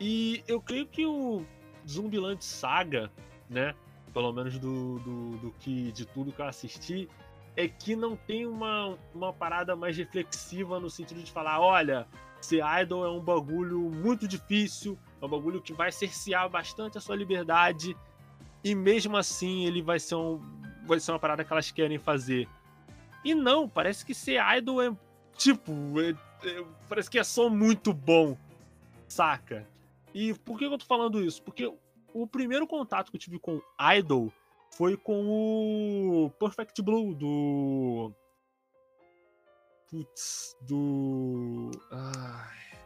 [0.00, 1.44] E eu creio que o
[1.88, 3.10] Zumbiland Saga,
[3.50, 3.74] né?
[4.08, 7.08] Pelo menos do, do, do, que de tudo que eu assisti,
[7.56, 12.06] é que não tem uma, uma parada mais reflexiva no sentido de falar, olha,
[12.40, 17.00] ser idol é um bagulho muito difícil, é um bagulho que vai cercear bastante a
[17.00, 17.96] sua liberdade,
[18.62, 20.40] e mesmo assim ele vai ser, um,
[20.86, 22.48] vai ser uma parada que elas querem fazer.
[23.24, 24.96] E não, parece que ser idol é
[25.36, 26.10] tipo, é,
[26.46, 28.36] é, parece que é só muito bom,
[29.08, 29.66] saca?
[30.14, 31.42] E por que eu tô falando isso?
[31.42, 31.72] Porque
[32.12, 33.60] o primeiro contato que eu tive com
[33.96, 34.32] Idol
[34.70, 38.12] foi com o Perfect Blue do.
[39.90, 41.70] Putz, do.
[41.90, 42.78] Ai.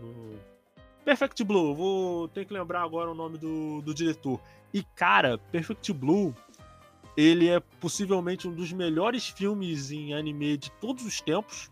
[0.00, 0.38] Do...
[1.04, 4.40] Perfect Blue, vou ter que lembrar agora o nome do, do diretor.
[4.74, 6.34] E cara, Perfect Blue,
[7.16, 11.70] ele é possivelmente um dos melhores filmes em anime de todos os tempos,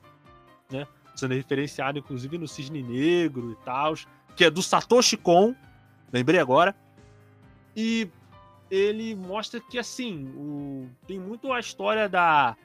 [0.71, 0.87] né?
[1.15, 3.95] Sendo referenciado inclusive no Cisne Negro e tal,
[4.35, 5.55] que é do Satoshi Kon,
[6.11, 6.75] lembrei agora.
[7.77, 8.09] E
[8.71, 10.89] ele mostra que, assim, o...
[11.07, 12.57] tem muito a história da,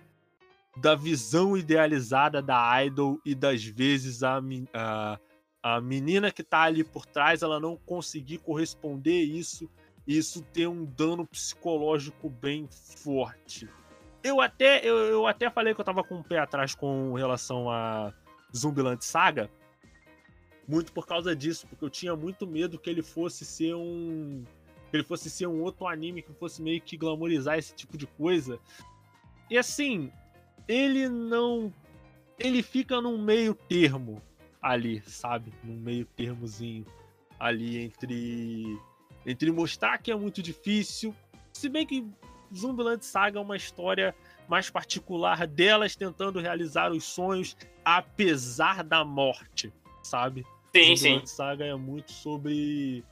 [0.77, 4.41] da visão idealizada da idol e das vezes a,
[4.73, 5.19] a,
[5.61, 9.69] a menina que tá ali por trás ela não conseguir corresponder isso
[10.07, 13.69] isso ter um dano psicológico bem forte.
[14.23, 17.69] Eu até, eu, eu até falei que eu tava com o pé atrás com relação
[17.69, 18.13] a
[18.55, 19.49] Zumbiland Saga,
[20.67, 24.43] muito por causa disso, porque eu tinha muito medo que ele fosse ser um
[24.91, 28.05] que ele fosse ser um outro anime que fosse meio que glamorizar esse tipo de
[28.05, 28.59] coisa.
[29.49, 30.11] E assim,
[30.67, 31.73] ele não.
[32.37, 34.21] Ele fica num meio termo
[34.61, 35.53] ali, sabe?
[35.63, 36.85] Num meio termozinho
[37.39, 38.77] ali entre.
[39.25, 41.15] Entre mostrar que é muito difícil.
[41.53, 42.05] Se bem que
[42.53, 44.13] Zumbiland Saga é uma história
[44.47, 49.71] mais particular delas tentando realizar os sonhos apesar da morte,
[50.03, 50.45] sabe?
[50.75, 51.25] Sim, sim.
[51.25, 53.03] Saga é muito sobre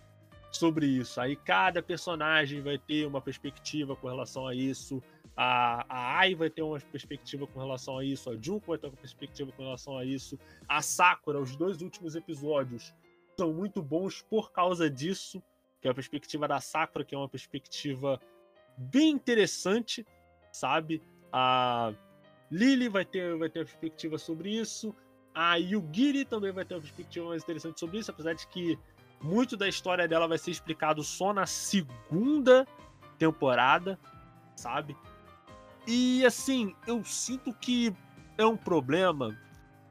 [0.52, 1.20] sobre isso.
[1.22, 5.02] Aí cada personagem vai ter uma perspectiva com relação a isso.
[5.36, 8.30] A, a Ai vai ter uma perspectiva com relação a isso.
[8.30, 10.38] A Junko vai ter uma perspectiva com relação a isso.
[10.68, 12.94] A Sakura, os dois últimos episódios
[13.38, 15.42] são muito bons por causa disso.
[15.82, 18.20] Que é a perspectiva da Sakura, que é uma perspectiva
[18.78, 20.06] bem interessante,
[20.52, 21.02] sabe?
[21.32, 21.94] A
[22.52, 24.94] Lily vai ter, vai ter uma perspectiva sobre isso.
[25.34, 28.78] A Yugiri também vai ter uma perspectiva mais interessante sobre isso, apesar de que
[29.22, 32.68] muito da história dela vai ser explicado só na segunda
[33.18, 34.00] temporada,
[34.56, 34.96] sabe?
[35.86, 37.94] E assim, eu sinto que
[38.38, 39.38] é um problema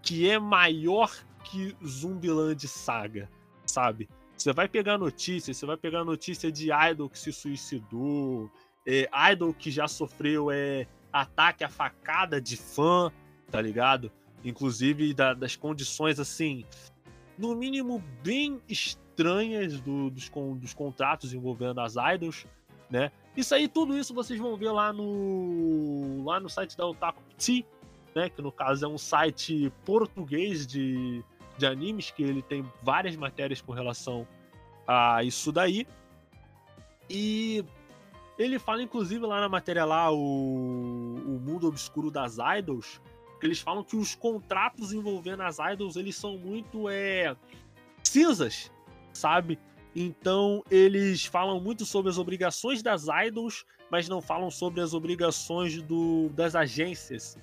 [0.03, 1.13] que é maior
[1.45, 3.29] que Zumbiland Saga,
[3.67, 4.09] sabe?
[4.37, 8.51] Você vai pegar notícias, você vai pegar notícia de idol que se suicidou,
[8.87, 13.13] é, idol que já sofreu é, ataque à facada de fã,
[13.51, 14.11] tá ligado?
[14.45, 16.65] Inclusive da, das condições assim,
[17.37, 22.47] no mínimo bem estranhas do, dos, dos contratos envolvendo as idols,
[22.91, 23.11] né?
[23.37, 27.65] Isso aí, tudo isso vocês vão ver lá no lá no site da Otaku T,
[28.15, 28.29] né?
[28.29, 31.23] Que no caso é um site português de,
[31.57, 34.27] de animes que ele tem várias matérias com relação
[34.87, 35.87] a isso daí.
[37.11, 37.65] E
[38.39, 43.01] ele fala, inclusive, lá na matéria lá, o, o mundo obscuro das idols,
[43.41, 47.37] que eles falam que os contratos envolvendo as idols, eles são muito é,
[48.03, 48.71] cinzas,
[49.13, 49.59] sabe?
[49.95, 55.83] Então, eles falam muito sobre as obrigações das idols, mas não falam sobre as obrigações
[55.83, 57.37] do, das agências.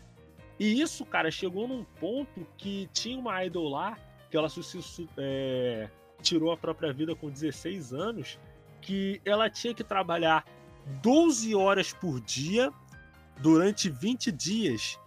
[0.59, 3.97] E isso, cara, chegou num ponto que tinha uma idol lá,
[4.29, 5.89] que ela se, é,
[6.21, 8.39] tirou a própria vida com 16 anos,
[8.81, 10.45] que ela tinha que trabalhar
[11.01, 12.71] 12 horas por dia
[13.39, 14.99] durante 20 dias.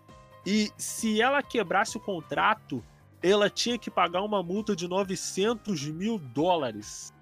[0.44, 2.84] E se ela quebrasse o contrato,
[3.22, 7.12] ela tinha que pagar uma multa de 900 mil dólares.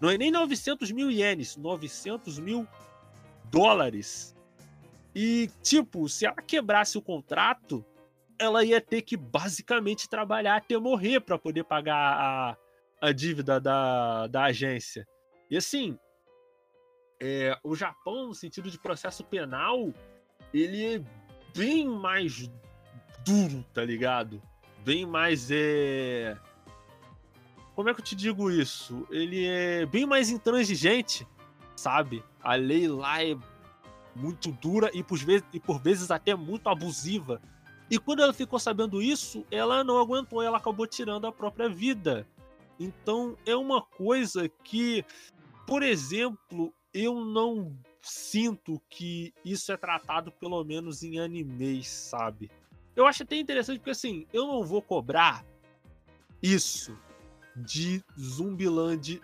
[0.00, 2.66] Não é nem 900 mil ienes, 900 mil
[3.50, 4.34] dólares.
[5.14, 7.84] E, tipo, se ela quebrasse o contrato,
[8.38, 12.56] ela ia ter que basicamente trabalhar até morrer para poder pagar a,
[13.00, 15.06] a dívida da, da agência.
[15.48, 15.96] E assim,
[17.22, 19.92] é, o Japão, no sentido de processo penal,
[20.52, 21.02] ele é
[21.56, 22.50] bem mais
[23.24, 24.42] duro, tá ligado?
[24.84, 26.36] Bem mais é.
[27.74, 29.06] Como é que eu te digo isso?
[29.10, 31.26] Ele é bem mais intransigente,
[31.74, 32.22] sabe?
[32.42, 33.36] A lei lá é
[34.14, 37.40] muito dura e por, vezes, e por vezes até muito abusiva.
[37.90, 42.26] E quando ela ficou sabendo isso, ela não aguentou, ela acabou tirando a própria vida.
[42.78, 45.04] Então é uma coisa que,
[45.66, 52.50] por exemplo, eu não sinto que isso é tratado pelo menos em animes, sabe?
[52.96, 55.44] Eu acho até interessante porque assim, eu não vou cobrar
[56.42, 56.96] isso
[57.56, 59.20] de Zumbiland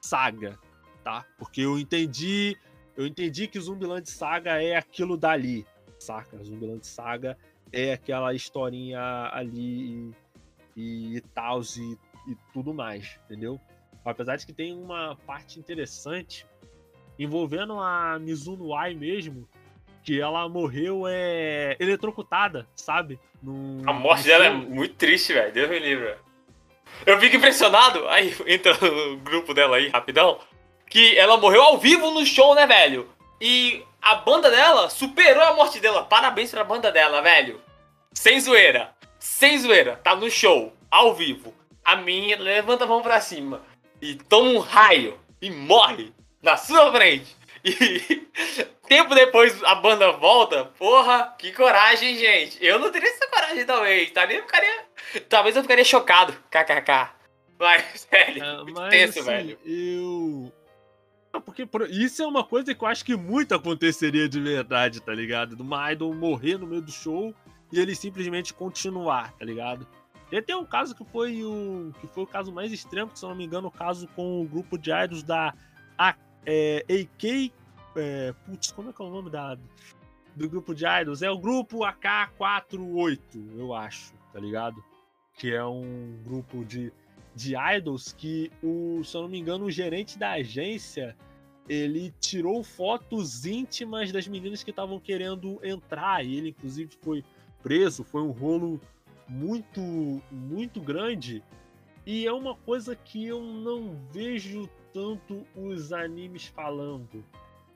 [0.00, 0.58] Saga,
[1.02, 1.26] tá?
[1.38, 2.56] Porque eu entendi,
[2.96, 5.66] eu entendi que Zumbiland Saga é aquilo dali,
[5.98, 6.42] saca?
[6.42, 7.36] Zumbiland Saga
[7.72, 10.12] é aquela historinha ali
[10.76, 11.98] e, e tal e,
[12.30, 13.60] e tudo mais, entendeu?
[14.04, 16.46] Apesar de que tem uma parte interessante
[17.18, 19.46] envolvendo a Mizuno Ai mesmo,
[20.02, 23.18] que ela morreu é, eletrocutada, sabe?
[23.86, 25.52] A morte dela é muito triste, velho.
[25.52, 26.14] Deus me livre.
[27.06, 30.38] Eu fico impressionado, aí entra no grupo dela aí, rapidão,
[30.88, 33.08] que ela morreu ao vivo no show, né, velho?
[33.40, 36.04] E a banda dela superou a morte dela.
[36.04, 37.60] Parabéns pra banda dela, velho.
[38.12, 38.94] Sem zoeira.
[39.18, 39.96] Sem zoeira.
[40.02, 41.54] Tá no show, ao vivo.
[41.84, 43.62] A minha levanta a mão pra cima
[44.00, 47.36] e toma um raio e morre na sua frente.
[47.62, 48.26] E
[48.90, 50.64] tempo depois a banda volta.
[50.76, 52.58] Porra, que coragem, gente.
[52.60, 54.10] Eu não teria essa coragem, talvez.
[54.10, 54.84] Talvez eu ficaria,
[55.28, 56.32] talvez eu ficaria chocado.
[56.50, 57.10] KKK.
[57.56, 59.58] Mas, velho, é, mas, tenso, assim, velho.
[59.64, 60.52] Eu.
[61.44, 65.54] Porque isso é uma coisa que eu acho que muito aconteceria de verdade, tá ligado?
[65.54, 67.32] Do uma idol morrer no meio do show
[67.72, 69.86] e ele simplesmente continuar, tá ligado?
[70.32, 73.24] E até um caso que foi o que foi o caso mais extremo, que se
[73.24, 75.54] eu não me engano, o caso com o grupo de idols da
[76.44, 77.52] é, AK.
[77.96, 79.56] É, putz, como é que é o nome da,
[80.34, 81.22] do grupo de idols?
[81.22, 83.20] É o grupo AK48,
[83.56, 84.82] eu acho, tá ligado?
[85.34, 86.92] Que é um grupo de,
[87.34, 91.16] de idols que, o, se eu não me engano, o gerente da agência
[91.70, 96.26] ele tirou fotos íntimas das meninas que estavam querendo entrar.
[96.26, 97.24] E ele, inclusive, foi
[97.62, 98.02] preso.
[98.02, 98.80] Foi um rolo
[99.28, 99.80] muito,
[100.32, 101.44] muito grande.
[102.04, 107.24] E é uma coisa que eu não vejo tanto os animes falando.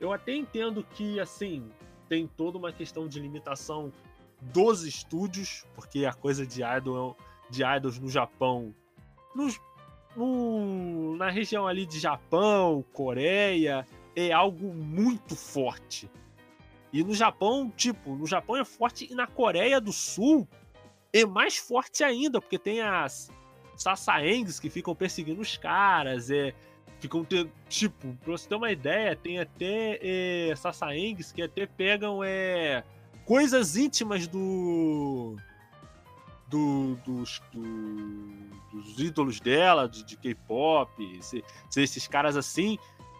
[0.05, 1.67] Eu até entendo que, assim,
[2.11, 3.91] tem toda uma questão de limitação
[4.39, 7.17] dos estúdios, porque a coisa de, idol,
[7.49, 8.75] de idols no Japão
[10.15, 16.11] no, na região ali de Japão, Coreia, é algo muito forte.
[16.93, 20.47] E no Japão, tipo, no Japão é forte e na Coreia do Sul
[21.15, 23.31] é mais forte ainda, porque tem as
[23.75, 26.55] Sasaengs que ficam perseguindo os caras, é,
[27.05, 27.27] ficam
[27.69, 32.83] tipo, pra você ter uma ideia, tem até é, Sasaengs que até pegam é,
[33.27, 35.37] coisas íntimas do,
[36.49, 37.63] do dos, do,
[38.73, 41.21] dos ídolos dela, de, de K-pop,
[41.77, 42.79] esses caras assim,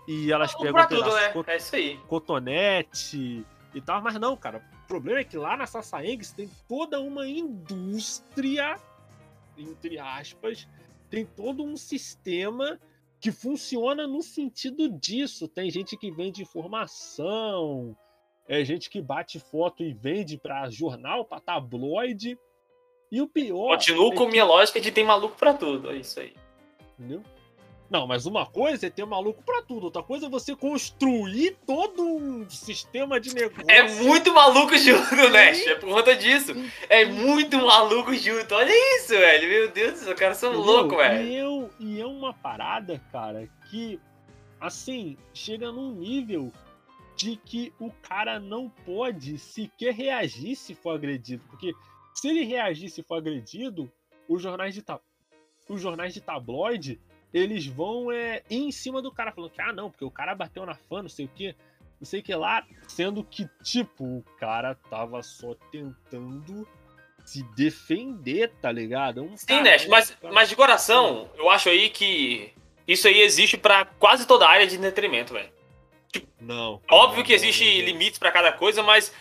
[0.09, 1.33] e elas pegam tudo, né?
[1.49, 2.01] é isso aí.
[2.09, 4.65] cotonete e tal, mas não, cara.
[4.85, 8.77] O problema é que lá na Sasaengs tem toda uma indústria,
[9.59, 10.67] entre aspas,
[11.11, 12.81] tem todo um sistema
[13.25, 15.49] que funciona no sentido disso.
[15.49, 17.97] Tem gente que vende informação,
[18.47, 22.39] é gente que bate foto e vende para jornal, para tabloide.
[23.11, 23.79] E o pior.
[23.79, 24.33] Continuo é com que...
[24.33, 26.35] minha lógica de tem maluco para tudo, é isso aí.
[26.99, 27.23] Entendeu?
[27.95, 32.03] Não, mas uma coisa é ter maluco para tudo, outra coisa é você construir todo
[32.03, 33.71] um sistema de negócio.
[33.71, 35.57] É muito maluco junto, né?
[35.57, 36.51] É por conta disso.
[36.89, 38.53] É muito maluco junto.
[38.53, 39.49] Olha isso, velho.
[39.49, 41.25] Meu Deus do céu, os caras são loucos, velho.
[41.25, 44.01] E, eu, e é uma parada, cara, que,
[44.61, 46.53] assim, chega num nível
[47.15, 51.45] de que o cara não pode sequer reagir se for agredido.
[51.49, 51.73] Porque
[52.13, 53.89] se ele reagir se for agredido,
[54.29, 54.99] os jornais de, ta...
[55.69, 57.01] os jornais de tabloide
[57.35, 60.37] eles vão é, ir em cima do cara, falando que, ah, não, porque o cara
[60.37, 61.57] bateu na fã, não sei o quê,
[62.01, 66.67] não sei o que lá, sendo que, tipo, o cara tava só tentando
[67.25, 69.25] se defender, tá ligado?
[69.25, 72.53] Um Sim, Nash, mas, mas de coração, eu acho aí que
[72.87, 75.51] isso aí existe para quase toda a área de entretenimento, velho.
[76.13, 76.81] Tipo, não.
[76.89, 79.13] Óbvio não, que existe não, limites para cada coisa, mas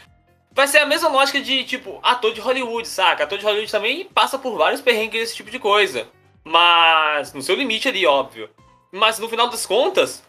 [0.51, 3.24] vai ser a mesma lógica de, tipo, ator de Hollywood, saca?
[3.24, 6.07] Ator de Hollywood também passa por vários perrengues desse tipo de coisa.
[6.44, 8.50] Mas no seu limite ali, óbvio.
[8.91, 10.24] Mas no final das contas,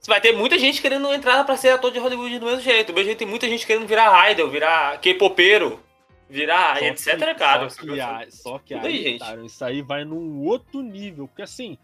[0.00, 2.88] você vai ter muita gente querendo entrar para ser ator de Hollywood do mesmo jeito.
[2.88, 5.80] Do mesmo jeito tem muita gente querendo virar idol, virar K-popeiro,
[6.28, 7.70] virar só etc, que, cara.
[7.70, 11.28] Só que, a, só que aí, aí cara, isso aí vai num outro nível.
[11.28, 11.76] Porque assim,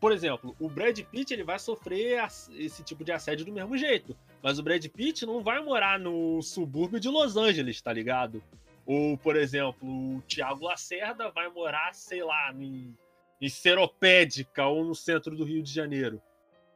[0.00, 2.24] por exemplo, o Brad Pitt ele vai sofrer
[2.56, 4.16] esse tipo de assédio do mesmo jeito.
[4.42, 8.42] Mas o Brad Pitt não vai morar no subúrbio de Los Angeles, tá ligado?
[8.88, 12.96] Ou, por exemplo, o Tiago Lacerda vai morar, sei lá, em,
[13.38, 16.22] em Seropédica ou no centro do Rio de Janeiro.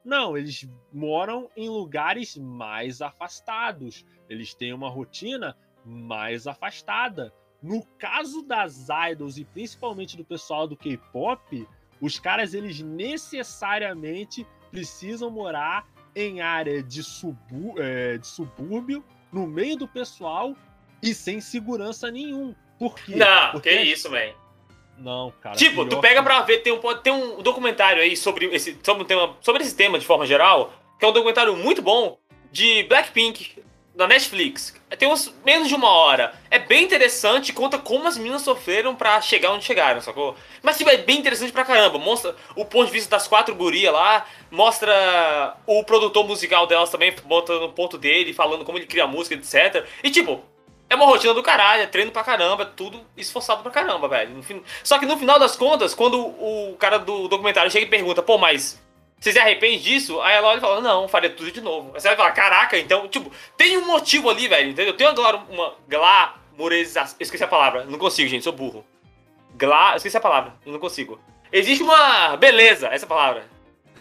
[0.04, 4.04] Não, eles moram em lugares mais afastados.
[4.28, 5.56] Eles têm uma rotina
[5.86, 7.32] mais afastada.
[7.62, 11.66] No caso das idols e principalmente do pessoal do K-pop,
[11.98, 19.02] os caras eles necessariamente precisam morar em área de, subú é, de subúrbio,
[19.32, 20.54] no meio do pessoal
[21.02, 22.54] e sem segurança nenhum.
[22.78, 23.16] Por quê?
[23.16, 23.70] Não, Porque...
[23.70, 24.34] que isso, velho.
[24.98, 25.56] Não, cara.
[25.56, 26.22] Tipo, tu pega que...
[26.22, 29.74] pra ver, tem um, tem um documentário aí sobre esse, sobre, um tema, sobre esse
[29.74, 32.18] tema de forma geral, que é um documentário muito bom
[32.52, 33.62] de Blackpink,
[33.94, 34.74] da Netflix.
[34.98, 36.34] Tem uns menos de uma hora.
[36.50, 40.34] É bem interessante, conta como as meninas sofreram para chegar onde chegaram, sacou?
[40.62, 41.98] Mas tipo, é bem interessante pra caramba.
[41.98, 47.14] Mostra o ponto de vista das quatro gurias lá, mostra o produtor musical delas também,
[47.24, 49.86] botando o ponto dele, falando como ele cria música, etc.
[50.02, 50.42] E tipo,
[50.92, 54.44] é uma rotina do caralho, é treino pra caramba, é tudo esforçado pra caramba, velho.
[54.84, 58.36] Só que no final das contas, quando o cara do documentário chega e pergunta, pô,
[58.36, 58.80] mas
[59.18, 60.20] você se arrepende disso?
[60.20, 61.92] Aí ela olha e fala, não, faria tudo de novo.
[61.94, 64.94] Aí você vai falar, caraca, então, tipo, tem um motivo ali, velho, entendeu?
[64.94, 67.16] Tem uma, uma glamorização.
[67.18, 68.84] Esqueci a palavra, não consigo, gente, sou burro.
[69.54, 69.96] Gla.
[69.96, 71.20] Esqueci a palavra, não consigo.
[71.50, 73.44] Existe uma beleza, essa palavra.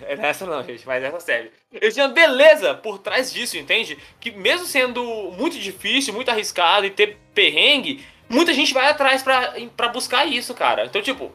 [0.07, 1.51] É nessa não, gente, mas essa serve.
[1.71, 3.97] Eles tinham beleza por trás disso, entende?
[4.19, 5.03] Que mesmo sendo
[5.37, 10.85] muito difícil, muito arriscado e ter perrengue, muita gente vai atrás pra buscar isso, cara.
[10.85, 11.31] Então, tipo,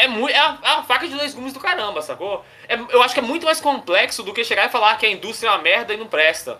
[0.00, 2.42] é, muito, é, a, é faca de dois gumes do caramba, sacou?
[2.66, 5.10] É, eu acho que é muito mais complexo do que chegar e falar que a
[5.10, 6.58] indústria é uma merda e não presta.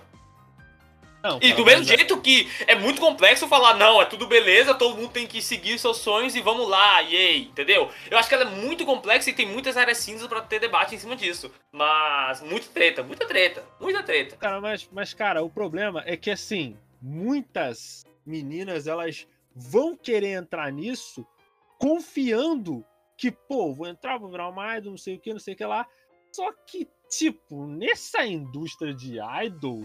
[1.23, 4.97] Não, e do mesmo jeito que é muito complexo falar, não, é tudo beleza, todo
[4.97, 7.91] mundo tem que seguir seus sonhos e vamos lá, yay, entendeu?
[8.11, 10.95] Eu acho que ela é muito complexa e tem muitas áreas cinzas para ter debate
[10.95, 11.53] em cima disso.
[11.71, 14.37] Mas muita treta, muita treta, muita treta.
[14.37, 20.73] Cara, mas, mas cara, o problema é que assim, muitas meninas elas vão querer entrar
[20.73, 21.27] nisso
[21.79, 22.85] confiando
[23.17, 25.57] que, pô, vou entrar, vou virar uma idol, não sei o que, não sei o
[25.57, 25.87] que lá.
[26.33, 29.85] Só que, tipo, nessa indústria de idol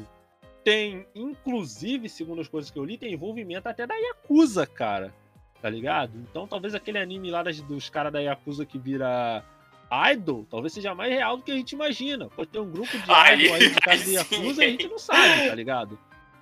[0.65, 5.13] tem, inclusive, segundo as coisas que eu li, tem envolvimento até da Yakuza, cara.
[5.61, 6.17] Tá ligado?
[6.17, 9.45] Então talvez aquele anime lá das, dos caras da Yakuza que vira
[10.11, 12.27] idol, talvez seja mais real do que a gente imagina.
[12.29, 14.97] Pode ter um grupo de idol aí de casa de Yakuza e a gente não
[14.97, 15.99] sabe, tá ligado?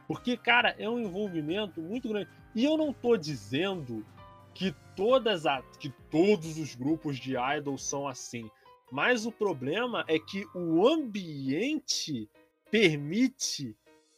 [0.07, 2.29] Porque, cara, é um envolvimento muito grande.
[2.55, 4.05] E eu não tô dizendo
[4.53, 8.49] que todas a, que todos os grupos de idols são assim.
[8.89, 12.29] Mas o problema é que o ambiente
[12.71, 13.75] permite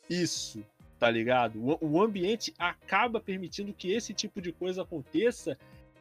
[0.09, 0.63] isso,
[0.99, 1.59] tá ligado?
[1.81, 5.57] O, ambiente acaba permitindo que esse tipo de coisa aconteça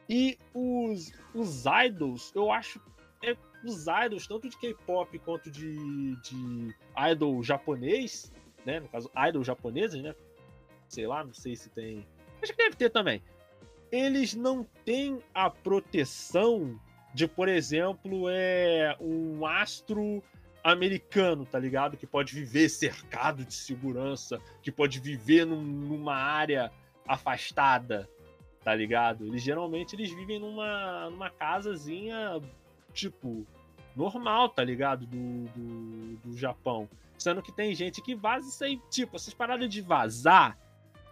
[0.09, 2.79] e os, os idols, eu acho
[3.23, 6.75] é, os idols, tanto de K-pop quanto de, de
[7.11, 8.31] idol japonês,
[8.65, 8.79] né?
[8.79, 10.15] No caso, idol japoneses, né?
[10.87, 12.05] Sei lá, não sei se tem.
[12.41, 13.21] Acho que deve ter também.
[13.91, 16.79] Eles não têm a proteção
[17.13, 20.21] de, por exemplo, é um astro
[20.65, 21.95] americano, tá ligado?
[21.95, 26.71] Que pode viver cercado de segurança, que pode viver num, numa área
[27.07, 28.09] afastada,
[28.63, 29.27] tá ligado?
[29.27, 32.41] Eles geralmente eles vivem numa, numa casazinha,
[32.91, 33.45] tipo,
[33.95, 35.05] normal, tá ligado?
[35.05, 36.89] Do, do, do Japão.
[37.15, 40.57] Sendo que tem gente que vaza isso aí, tipo, essas paradas de vazar,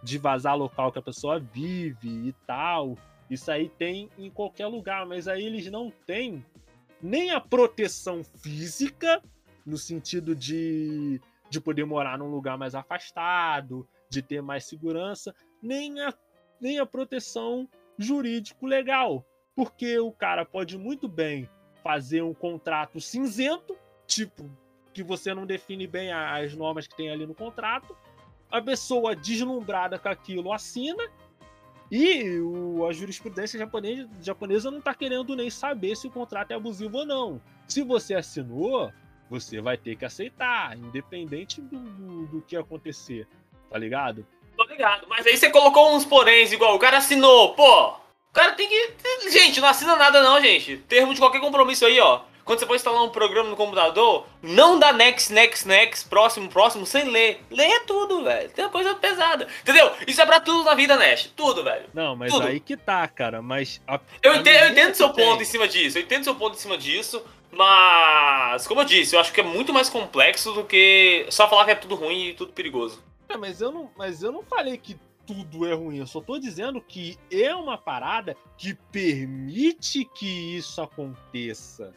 [0.02, 2.98] de vazar local que a pessoa vive e tal.
[3.30, 6.44] Isso aí tem em qualquer lugar, mas aí eles não têm
[7.00, 9.22] nem a proteção física,
[9.64, 16.00] no sentido de, de poder morar num lugar mais afastado, de ter mais segurança, nem
[16.00, 16.12] a,
[16.60, 19.24] nem a proteção jurídico legal.
[19.54, 21.48] Porque o cara pode muito bem
[21.82, 24.50] fazer um contrato cinzento, tipo,
[24.92, 27.96] que você não define bem as normas que tem ali no contrato.
[28.50, 31.02] A pessoa deslumbrada com aquilo assina.
[31.90, 36.54] E o, a jurisprudência japonesa, japonesa não está querendo nem saber se o contrato é
[36.54, 37.40] abusivo ou não.
[37.68, 38.90] Se você assinou,
[39.28, 43.26] você vai ter que aceitar, independente do, do, do que acontecer.
[43.70, 44.26] Tá ligado?
[44.56, 45.06] Tô ligado.
[45.08, 47.88] Mas aí você colocou uns poréns igual, o cara assinou, pô.
[47.88, 49.30] O cara tem que.
[49.30, 50.78] Gente, não assina nada não, gente.
[50.88, 52.22] Termo de qualquer compromisso aí, ó.
[52.44, 56.84] Quando você for instalar um programa no computador, não dá next, next, next, próximo, próximo,
[56.84, 57.42] sem ler.
[57.50, 58.50] Lê tudo, velho.
[58.50, 59.48] Tem uma coisa pesada.
[59.62, 59.90] Entendeu?
[60.06, 61.32] Isso é pra tudo na vida, Nash.
[61.34, 61.86] Tudo, velho.
[61.94, 62.46] Não, mas tudo.
[62.46, 63.40] aí que tá, cara.
[63.40, 63.80] Mas.
[63.86, 65.96] A, eu, entendo, eu entendo seu ponto em cima disso.
[65.98, 67.24] Eu entendo seu ponto em cima disso.
[67.50, 71.64] Mas, como eu disse, eu acho que é muito mais complexo do que só falar
[71.64, 73.02] que é tudo ruim e tudo perigoso.
[73.28, 75.98] É, mas eu não, mas eu não falei que tudo é ruim.
[75.98, 81.94] Eu só tô dizendo que é uma parada que permite que isso aconteça.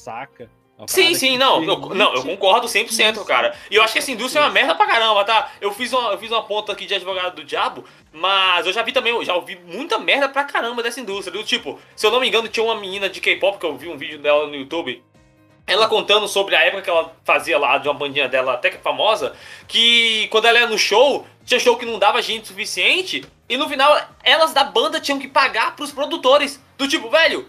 [0.00, 0.50] Saca?
[0.86, 3.24] Sim, sim, não, eu, não, eu concordo 100%, isso.
[3.26, 3.54] cara.
[3.70, 5.52] E eu acho que essa indústria é uma merda pra caramba, tá?
[5.60, 8.82] Eu fiz uma, eu fiz uma ponta aqui de advogado do diabo, mas eu já
[8.82, 11.36] vi também, já ouvi muita merda pra caramba dessa indústria.
[11.36, 13.88] Do tipo, se eu não me engano, tinha uma menina de K-pop que eu vi
[13.88, 15.02] um vídeo dela no YouTube,
[15.66, 18.78] ela contando sobre a época que ela fazia lá de uma bandinha dela até que
[18.78, 19.36] famosa,
[19.68, 23.68] que quando ela ia no show, tinha show que não dava gente suficiente, e no
[23.68, 26.60] final elas da banda tinham que pagar pros produtores.
[26.78, 27.46] Do tipo, velho,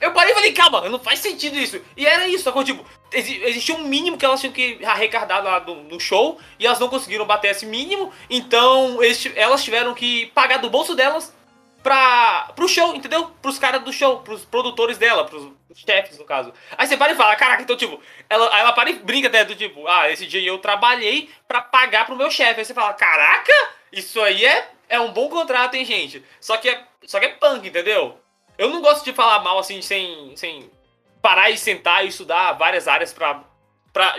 [0.00, 1.80] eu parei e falei, calma, não faz sentido isso.
[1.96, 5.82] E era isso, que, tipo, existia um mínimo que elas tinham que arrecadar lá no,
[5.84, 10.58] no, show e elas não conseguiram bater esse mínimo, então eles, elas tiveram que pagar
[10.58, 11.34] do bolso delas
[11.82, 13.30] pra, pro show, entendeu?
[13.42, 16.52] Pros caras do show, pros produtores dela, pros chefes, no caso.
[16.78, 19.54] Aí você para e fala, caraca, então, tipo, ela, ela para e brinca até do
[19.54, 22.60] tipo, ah, esse dia eu trabalhei pra pagar pro meu chefe.
[22.60, 23.52] Aí você fala, caraca,
[23.92, 26.24] isso aí é, é um bom contrato, hein, gente?
[26.40, 28.18] Só que é, só que é punk, entendeu?
[28.60, 30.70] Eu não gosto de falar mal assim, sem, sem
[31.22, 33.42] parar e sentar e estudar várias áreas pra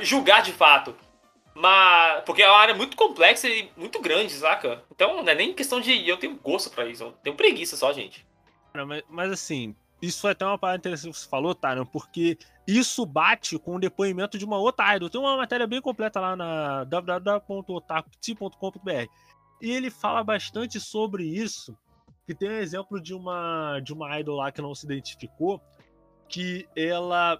[0.01, 0.95] julgar de fato.
[1.53, 2.23] Mas.
[2.25, 4.83] Porque é uma área muito complexa e muito grande, saca?
[4.89, 6.09] Então não é nem questão de.
[6.09, 7.03] Eu tenho gosto pra isso.
[7.03, 8.25] Eu tenho preguiça só, gente.
[8.73, 12.35] Mas, mas assim, isso é até uma parada interessante que você falou, Tyron, porque
[12.67, 15.07] isso bate com o depoimento de uma outra idol.
[15.07, 19.07] Tem uma matéria bem completa lá na www.otakuti.com.br.
[19.61, 21.77] E ele fala bastante sobre isso
[22.25, 25.61] que tem um exemplo de uma de uma idol lá que não se identificou,
[26.27, 27.39] que ela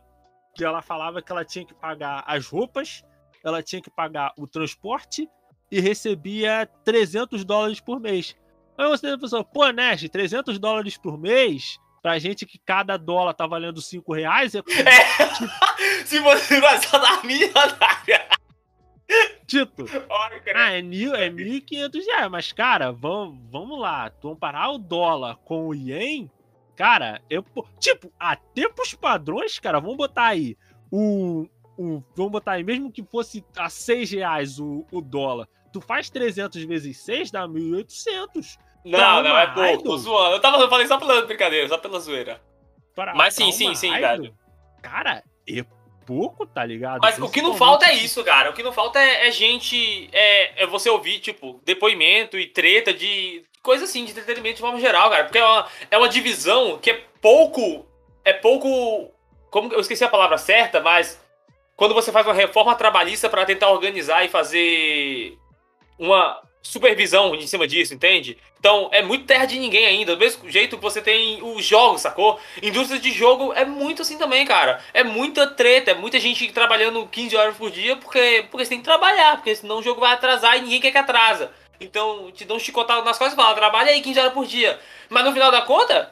[0.56, 3.04] que ela falava que ela tinha que pagar as roupas,
[3.44, 5.30] ela tinha que pagar o transporte
[5.72, 8.36] e recebia 300 dólares por mês.
[8.78, 13.48] Aí você pensou, pô, Nash, 300 dólares por mês, pra gente que cada dólar tá
[13.48, 14.60] valendo 5 reais, é...
[14.60, 16.04] é.
[16.06, 17.24] Se você vai só dar
[19.52, 19.86] Tito.
[20.56, 24.10] Ah, é, mil, é 1.500 reais, mas, cara, vamos, vamos lá.
[24.10, 26.32] Comparar o dólar com o ien,
[26.74, 27.44] cara, eu,
[27.78, 30.58] tipo, até pros padrões, cara, vamos botar aí
[30.90, 31.46] o,
[31.78, 32.02] o.
[32.16, 36.64] Vamos botar aí, mesmo que fosse a 6 reais o, o dólar, tu faz 300
[36.64, 38.58] vezes 6, dá 1.800.
[38.86, 40.36] Não, não, é pouco, tô zoando.
[40.36, 42.42] Eu, tava, eu falei só pela brincadeira, só pela zoeira.
[42.96, 44.34] Para, Mas sim, sim, sim, velho.
[44.82, 45.66] Cara, é
[46.06, 47.00] pouco, tá ligado?
[47.02, 48.50] Mas o que não falta é isso, cara.
[48.50, 50.10] O que não falta é, é gente.
[50.12, 53.44] É, é, você ouvir, tipo, depoimento e treta de.
[53.62, 55.24] Coisa assim, de entretenimento de forma geral, cara.
[55.24, 57.86] Porque é uma, é uma divisão que é pouco.
[58.26, 59.12] É pouco.
[59.50, 61.22] Como eu esqueci a palavra certa, mas.
[61.76, 65.36] Quando você faz uma reforma trabalhista para tentar organizar e fazer
[65.98, 68.38] uma, supervisão em cima disso, entende?
[68.60, 70.16] Então é muito terra de ninguém ainda.
[70.16, 72.40] Do mesmo jeito que você tem os jogos, sacou?
[72.62, 74.80] Indústria de jogo é muito assim também, cara.
[74.94, 78.80] É muita treta, é muita gente trabalhando 15 horas por dia porque, porque você tem
[78.80, 81.52] que trabalhar, porque senão o jogo vai atrasar e ninguém quer que atrasa.
[81.80, 84.80] Então te dão um chicotado nas costas e fala, trabalha aí 15 horas por dia.
[85.10, 86.12] Mas no final da conta,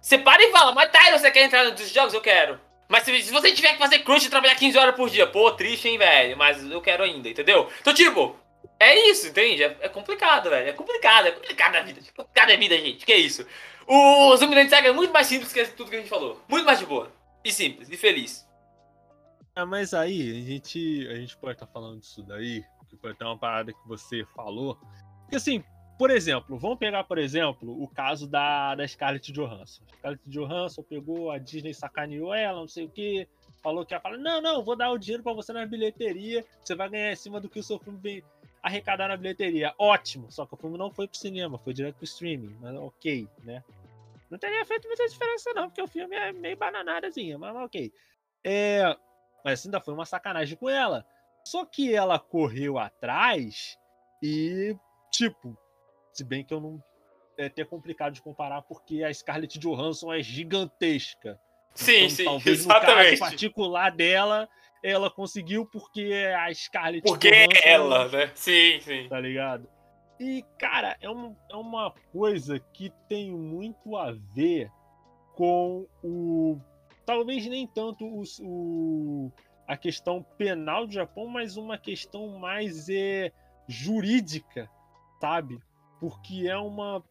[0.00, 2.14] você para e fala, mas Tyler, você quer entrar nos jogos?
[2.14, 2.58] Eu quero.
[2.88, 5.52] Mas se, se você tiver que fazer crunch e trabalhar 15 horas por dia, pô,
[5.52, 6.36] triste, hein, velho?
[6.36, 7.70] Mas eu quero ainda, entendeu?
[7.80, 8.34] Então, tipo,
[8.80, 9.62] é isso, entende?
[9.62, 10.70] É, é, complicado, velho.
[10.70, 12.00] É complicado, é complicado a vida.
[12.00, 13.04] É complicado a vida, gente.
[13.04, 13.46] Que é isso?
[13.86, 16.40] O Zumbiland Saga é muito mais simples que tudo que a gente falou.
[16.48, 17.12] Muito mais de boa.
[17.44, 18.48] E simples, e feliz.
[19.54, 23.24] Ah, mas aí, a gente, a gente pode estar tá falando disso daí, que até
[23.24, 24.78] uma parada que você falou.
[25.22, 25.62] Porque assim,
[25.98, 29.82] por exemplo, vamos pegar, por exemplo, o caso da, da Scarlett Johansson.
[29.98, 33.28] Scarlett Johansson pegou, a Disney sacaneou ela, não sei o que,
[33.62, 36.74] falou que ia falar, não, não, vou dar o dinheiro para você na bilheteria, você
[36.74, 38.24] vai ganhar em cima do que o seu filme vem
[38.62, 39.74] arrecadar na bilheteria.
[39.78, 43.28] Ótimo, só que o filme não foi pro cinema, foi direto pro streaming, mas ok,
[43.42, 43.64] né?
[44.30, 47.92] Não teria feito muita diferença não, porque o filme é meio bananadazinha, mas ok.
[48.44, 48.96] É,
[49.44, 51.04] mas ainda foi uma sacanagem com ela.
[51.44, 53.76] Só que ela correu atrás
[54.22, 54.76] e,
[55.10, 55.56] tipo,
[56.12, 56.82] se bem que eu não.
[57.38, 61.40] É até complicado de comparar porque a Scarlett Johansson é gigantesca.
[61.74, 63.12] Sim, então, sim, talvez exatamente.
[63.12, 64.48] No caso particular dela,
[64.82, 68.32] ela conseguiu porque a Scarlett Porque Johansson, ela, né?
[68.34, 69.08] Sim, sim.
[69.08, 69.68] Tá ligado?
[70.18, 74.70] E, cara, é, um, é uma coisa que tem muito a ver
[75.34, 76.60] com o.
[77.06, 79.32] Talvez nem tanto o, o
[79.66, 83.32] a questão penal do Japão, mas uma questão mais é,
[83.66, 84.68] jurídica,
[85.20, 85.58] sabe?
[85.98, 87.02] Porque é uma.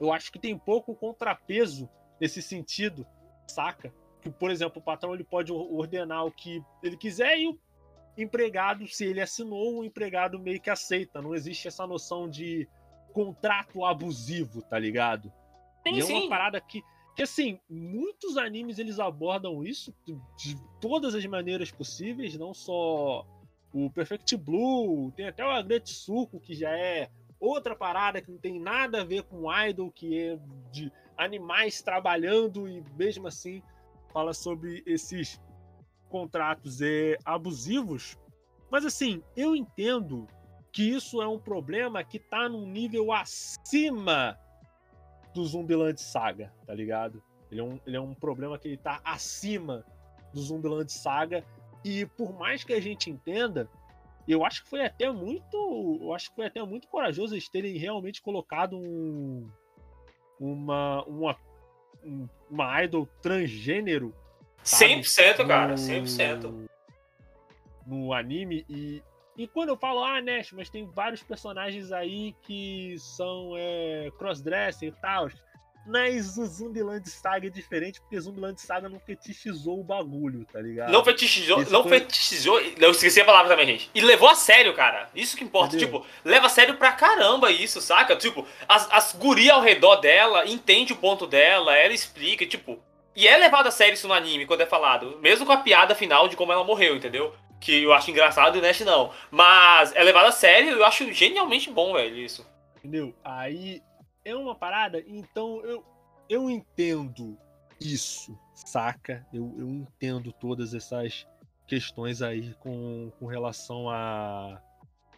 [0.00, 1.88] Eu acho que tem pouco contrapeso
[2.20, 3.06] nesse sentido,
[3.46, 3.92] saca?
[4.24, 7.58] Que, por exemplo, o patrão ele pode ordenar o que ele quiser e o
[8.16, 11.22] empregado, se ele assinou, o empregado meio que aceita.
[11.22, 12.66] Não existe essa noção de
[13.12, 15.32] contrato abusivo, tá ligado?
[15.86, 16.28] Sim, e é uma sim.
[16.28, 16.82] parada que
[17.14, 19.94] que assim, muitos animes eles abordam isso
[20.36, 23.24] de todas as maneiras possíveis, não só
[23.72, 27.08] o Perfect Blue, tem até o Agretsuko, que já é
[27.38, 30.38] outra parada que não tem nada a ver com idol, que é
[30.72, 33.62] de animais trabalhando e mesmo assim
[34.14, 35.40] fala sobre esses
[36.08, 38.16] contratos é, abusivos.
[38.70, 40.28] Mas assim, eu entendo
[40.72, 44.38] que isso é um problema que está num nível acima
[45.34, 47.20] do Zumbiland Saga, tá ligado?
[47.50, 49.84] Ele é um, ele é um problema que ele tá acima
[50.32, 51.44] do Zumbiland Saga.
[51.84, 53.68] E por mais que a gente entenda,
[54.26, 55.98] eu acho que foi até muito.
[56.00, 59.48] Eu acho que foi até muito corajoso eles terem realmente colocado um,
[60.40, 61.36] uma, uma,
[62.54, 64.14] uma idol transgênero.
[64.62, 65.00] Sabe?
[65.00, 66.68] 100%, cara, 100%.
[67.86, 68.64] No anime.
[68.68, 69.02] E,
[69.36, 74.88] e quando eu falo, ah, Nash, mas tem vários personagens aí que são é, crossdresser
[74.88, 75.28] e tal.
[75.86, 80.90] Mas o Zumbiland Saga é diferente, porque Zumbiland Saga não fetichizou o bagulho, tá ligado?
[80.90, 82.00] Não fetichizou, Isso não foi...
[82.00, 82.58] fetichizou.
[82.60, 83.90] Eu esqueci a palavra também, gente.
[83.94, 85.08] E levou a sério, cara.
[85.14, 85.76] Isso que importa.
[85.76, 86.00] Entendeu?
[86.00, 88.16] Tipo, leva a sério pra caramba isso, saca?
[88.16, 92.78] Tipo, as, as gurias ao redor dela entende o ponto dela, ela explica, tipo.
[93.14, 95.18] E é levado a sério isso no anime quando é falado.
[95.20, 97.34] Mesmo com a piada final de como ela morreu, entendeu?
[97.60, 99.10] que eu acho engraçado e o Nash não.
[99.30, 102.46] Mas é levado a sério eu acho genialmente bom, velho, isso.
[102.76, 103.14] Entendeu?
[103.24, 103.80] Aí
[104.24, 105.84] é uma parada, então eu,
[106.28, 107.36] eu entendo
[107.80, 109.26] isso, saca?
[109.32, 111.26] Eu, eu entendo todas essas
[111.66, 114.60] questões aí com, com relação a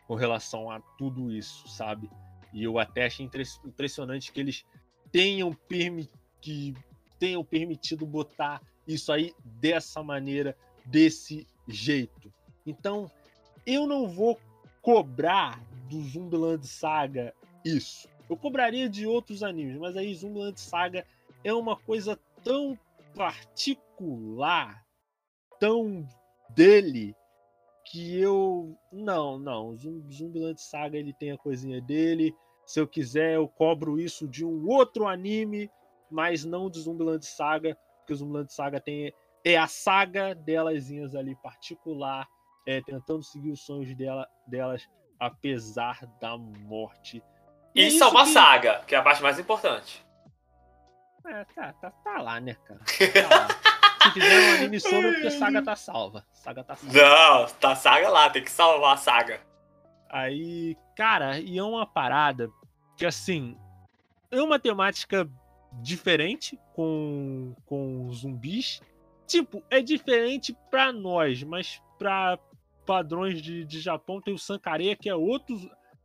[0.06, 2.08] com relação a tudo isso, sabe?
[2.52, 3.28] E eu até achei
[3.64, 4.64] impressionante que eles
[5.10, 6.08] tenham, permi
[6.40, 6.74] que
[7.18, 12.32] tenham permitido botar isso aí dessa maneira, desse jeito.
[12.64, 13.10] Então,
[13.66, 14.38] eu não vou
[14.80, 17.34] cobrar do Zumbiland Saga
[17.64, 18.08] isso.
[18.28, 21.06] Eu cobraria de outros animes, mas aí Zumbiland Saga
[21.44, 22.78] é uma coisa tão
[23.14, 24.84] particular,
[25.58, 26.06] tão
[26.50, 27.14] dele,
[27.84, 28.76] que eu.
[28.92, 29.76] Não, não.
[29.76, 32.34] Zumbiland Saga ele tem a coisinha dele.
[32.64, 35.70] Se eu quiser, eu cobro isso de um outro anime,
[36.10, 39.12] mas não de Zumbiland Saga, porque o Zumbiland Saga tem.
[39.44, 42.26] É a saga delasinhas ali particular
[42.66, 44.88] é, tentando seguir os sonhos dela, delas,
[45.20, 47.22] apesar da morte.
[47.76, 48.30] E, e salvar que...
[48.30, 50.02] a saga, que é a parte mais importante.
[51.26, 52.80] É, tá, tá, tá lá, né, cara?
[52.80, 53.48] Tá lá.
[54.02, 56.24] Se fizer um anime sobre, porque Saga tá salva.
[56.32, 56.96] Saga tá salva.
[56.96, 59.40] Não, tá Saga lá, tem que salvar a Saga.
[60.08, 62.48] Aí, cara, e é uma parada
[62.96, 63.58] que, assim,
[64.30, 65.28] é uma temática
[65.82, 68.80] diferente com, com zumbis.
[69.26, 72.38] Tipo, é diferente pra nós, mas pra,
[72.86, 75.58] padrões de, de Japão, tem o Sankareya, que é outro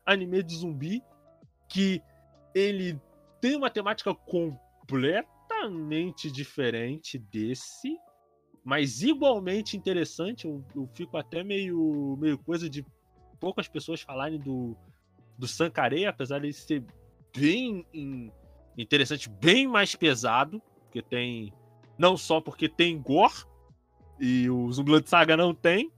[0.03, 1.03] anime de zumbi
[1.71, 2.03] que
[2.53, 2.99] ele
[3.39, 7.97] tem uma temática completamente diferente desse,
[8.63, 10.45] mas igualmente interessante.
[10.45, 12.85] Eu, eu fico até meio, meio coisa de
[13.39, 14.77] poucas pessoas falarem do,
[15.37, 16.83] do Sankare, apesar de ser
[17.35, 17.85] bem
[18.77, 21.51] interessante, bem mais pesado, porque tem
[21.97, 23.45] não só porque tem gore
[24.19, 25.91] e o Zumbiland Saga não tem.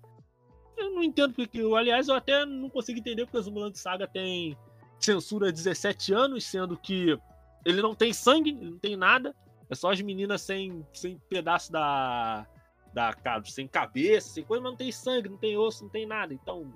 [0.78, 4.57] Eu não entendo porque, aliás, eu até não consigo entender porque o Zumbiland Saga tem
[5.03, 7.17] censura 17 anos, sendo que
[7.65, 9.35] ele não tem sangue, ele não tem nada.
[9.69, 12.45] É só as meninas sem, sem pedaço da,
[12.93, 13.13] da.
[13.45, 16.33] sem cabeça, sem coisa, mas não tem sangue, não tem osso, não tem nada.
[16.33, 16.73] Então,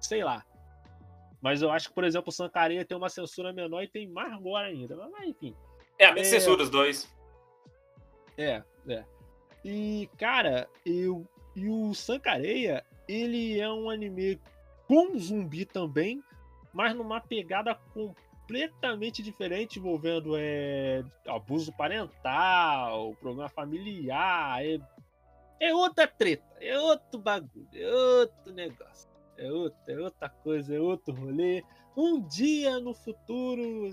[0.00, 0.44] sei lá.
[1.40, 4.32] Mas eu acho que, por exemplo, o Sancareia tem uma censura menor e tem mais
[4.32, 4.96] agora ainda.
[4.96, 5.54] Mas, enfim.
[5.98, 6.40] É, a mesma é...
[6.40, 7.14] censura os dois.
[8.36, 9.04] É, é.
[9.64, 14.40] E, cara, eu, e o Sankareia, ele é um anime
[14.86, 16.22] com zumbi também,
[16.76, 24.78] mas numa pegada completamente diferente, envolvendo é, abuso parental, problema familiar, é,
[25.58, 29.08] é outra treta, é outro bagulho, é outro negócio,
[29.38, 31.64] é, outro, é outra coisa, é outro rolê.
[31.96, 33.90] Um dia no futuro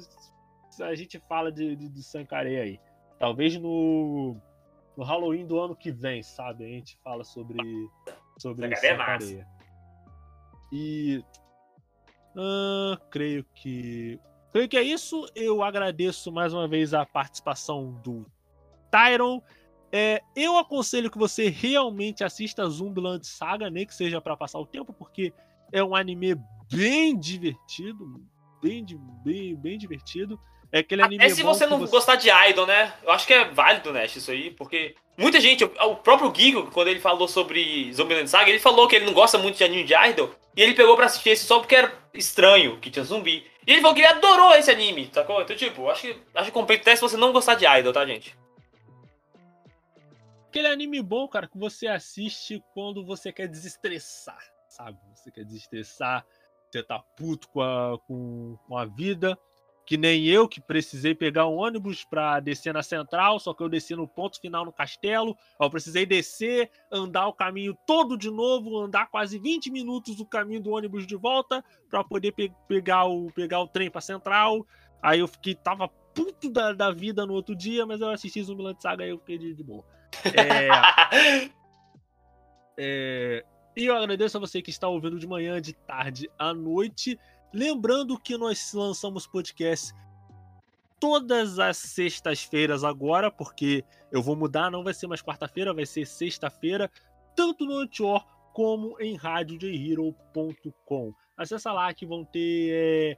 [0.81, 2.79] a gente fala de, de, de Sankare aí.
[3.17, 4.35] Talvez no,
[4.97, 6.65] no Halloween do ano que vem, sabe?
[6.65, 7.57] A gente fala sobre,
[8.37, 9.39] sobre Sankare.
[9.39, 9.45] É
[10.69, 11.23] e
[12.35, 14.19] Uh, creio que.
[14.51, 15.25] Creio que é isso.
[15.35, 18.25] Eu agradeço mais uma vez a participação do
[18.91, 19.41] Tyron.
[19.91, 24.65] É, eu aconselho que você realmente assista Zombieland Saga, nem que seja para passar o
[24.65, 25.31] tempo, porque
[25.71, 26.35] é um anime
[26.71, 28.19] bem divertido,
[28.61, 28.83] bem,
[29.23, 30.39] bem, bem divertido.
[30.73, 31.23] É aquele anime.
[31.23, 31.91] É se você não você...
[31.91, 32.91] gostar de Idol, né?
[33.03, 36.87] Eu acho que é válido, né, isso aí, porque muita gente, o próprio Gigo, quando
[36.87, 39.93] ele falou sobre Zombieland Saga, ele falou que ele não gosta muito de anime de
[39.93, 43.45] Idol, e ele pegou pra assistir esse só porque era estranho, que tinha zumbi.
[43.67, 45.43] E ele falou que ele adorou esse anime, sacou?
[45.43, 48.03] Então, tipo, acho que, acho que compensa até se você não gostar de Idol, tá,
[48.07, 48.35] gente?
[50.49, 54.97] Aquele anime bom, cara, que você assiste quando você quer desestressar, sabe?
[55.13, 56.25] Você quer desestressar,
[56.71, 59.37] você tá puto com a, com, com a vida
[59.85, 63.67] que nem eu, que precisei pegar um ônibus para descer na central, só que eu
[63.67, 65.35] desci no ponto final no castelo.
[65.59, 70.61] Eu precisei descer, andar o caminho todo de novo, andar quase 20 minutos o caminho
[70.61, 74.65] do ônibus de volta para poder pe pegar, o, pegar o trem para central.
[75.01, 78.81] Aí eu fiquei, tava puto da, da vida no outro dia, mas eu assisti Zumbiland
[78.81, 79.83] Saga e eu fiquei de, de boa.
[80.25, 80.69] É,
[82.77, 87.19] é, e eu agradeço a você que está ouvindo de manhã, de tarde, à noite.
[87.53, 89.93] Lembrando que nós lançamos podcast
[90.99, 96.07] todas as sextas-feiras agora, porque eu vou mudar, não vai ser mais quarta-feira, vai ser
[96.07, 96.89] sexta-feira,
[97.35, 101.13] tanto no Antior como em radiojhero.com.
[101.37, 103.17] Acesse lá que vão ter é,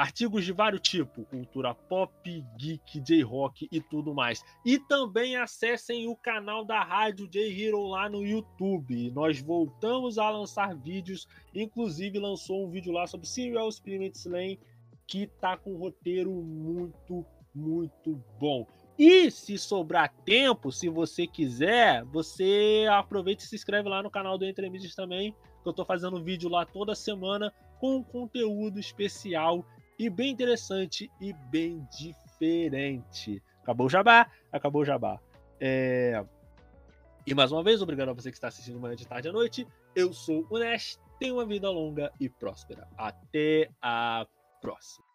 [0.00, 4.42] artigos de vários tipos, cultura pop, geek, J-rock e tudo mais.
[4.64, 9.10] E também acessem o canal da Rádio J-Hero lá no YouTube.
[9.10, 14.58] Nós voltamos a lançar vídeos, inclusive lançou um vídeo lá sobre Serial Experiment Lane
[15.06, 18.66] que tá com um roteiro muito, muito bom.
[18.98, 24.38] E se sobrar tempo, se você quiser, você aproveita e se inscreve lá no canal
[24.38, 25.32] do Entre Mídias também,
[25.62, 29.64] que eu tô fazendo vídeo lá toda semana com conteúdo especial
[30.00, 33.42] e bem interessante e bem diferente.
[33.62, 35.20] Acabou o jabá, acabou o jabá.
[35.60, 36.24] É...
[37.26, 39.68] E mais uma vez, obrigado a você que está assistindo manhã de tarde à noite.
[39.94, 42.88] Eu sou o Nash, tenha uma vida longa e próspera.
[42.96, 44.26] Até a
[44.62, 45.09] próxima.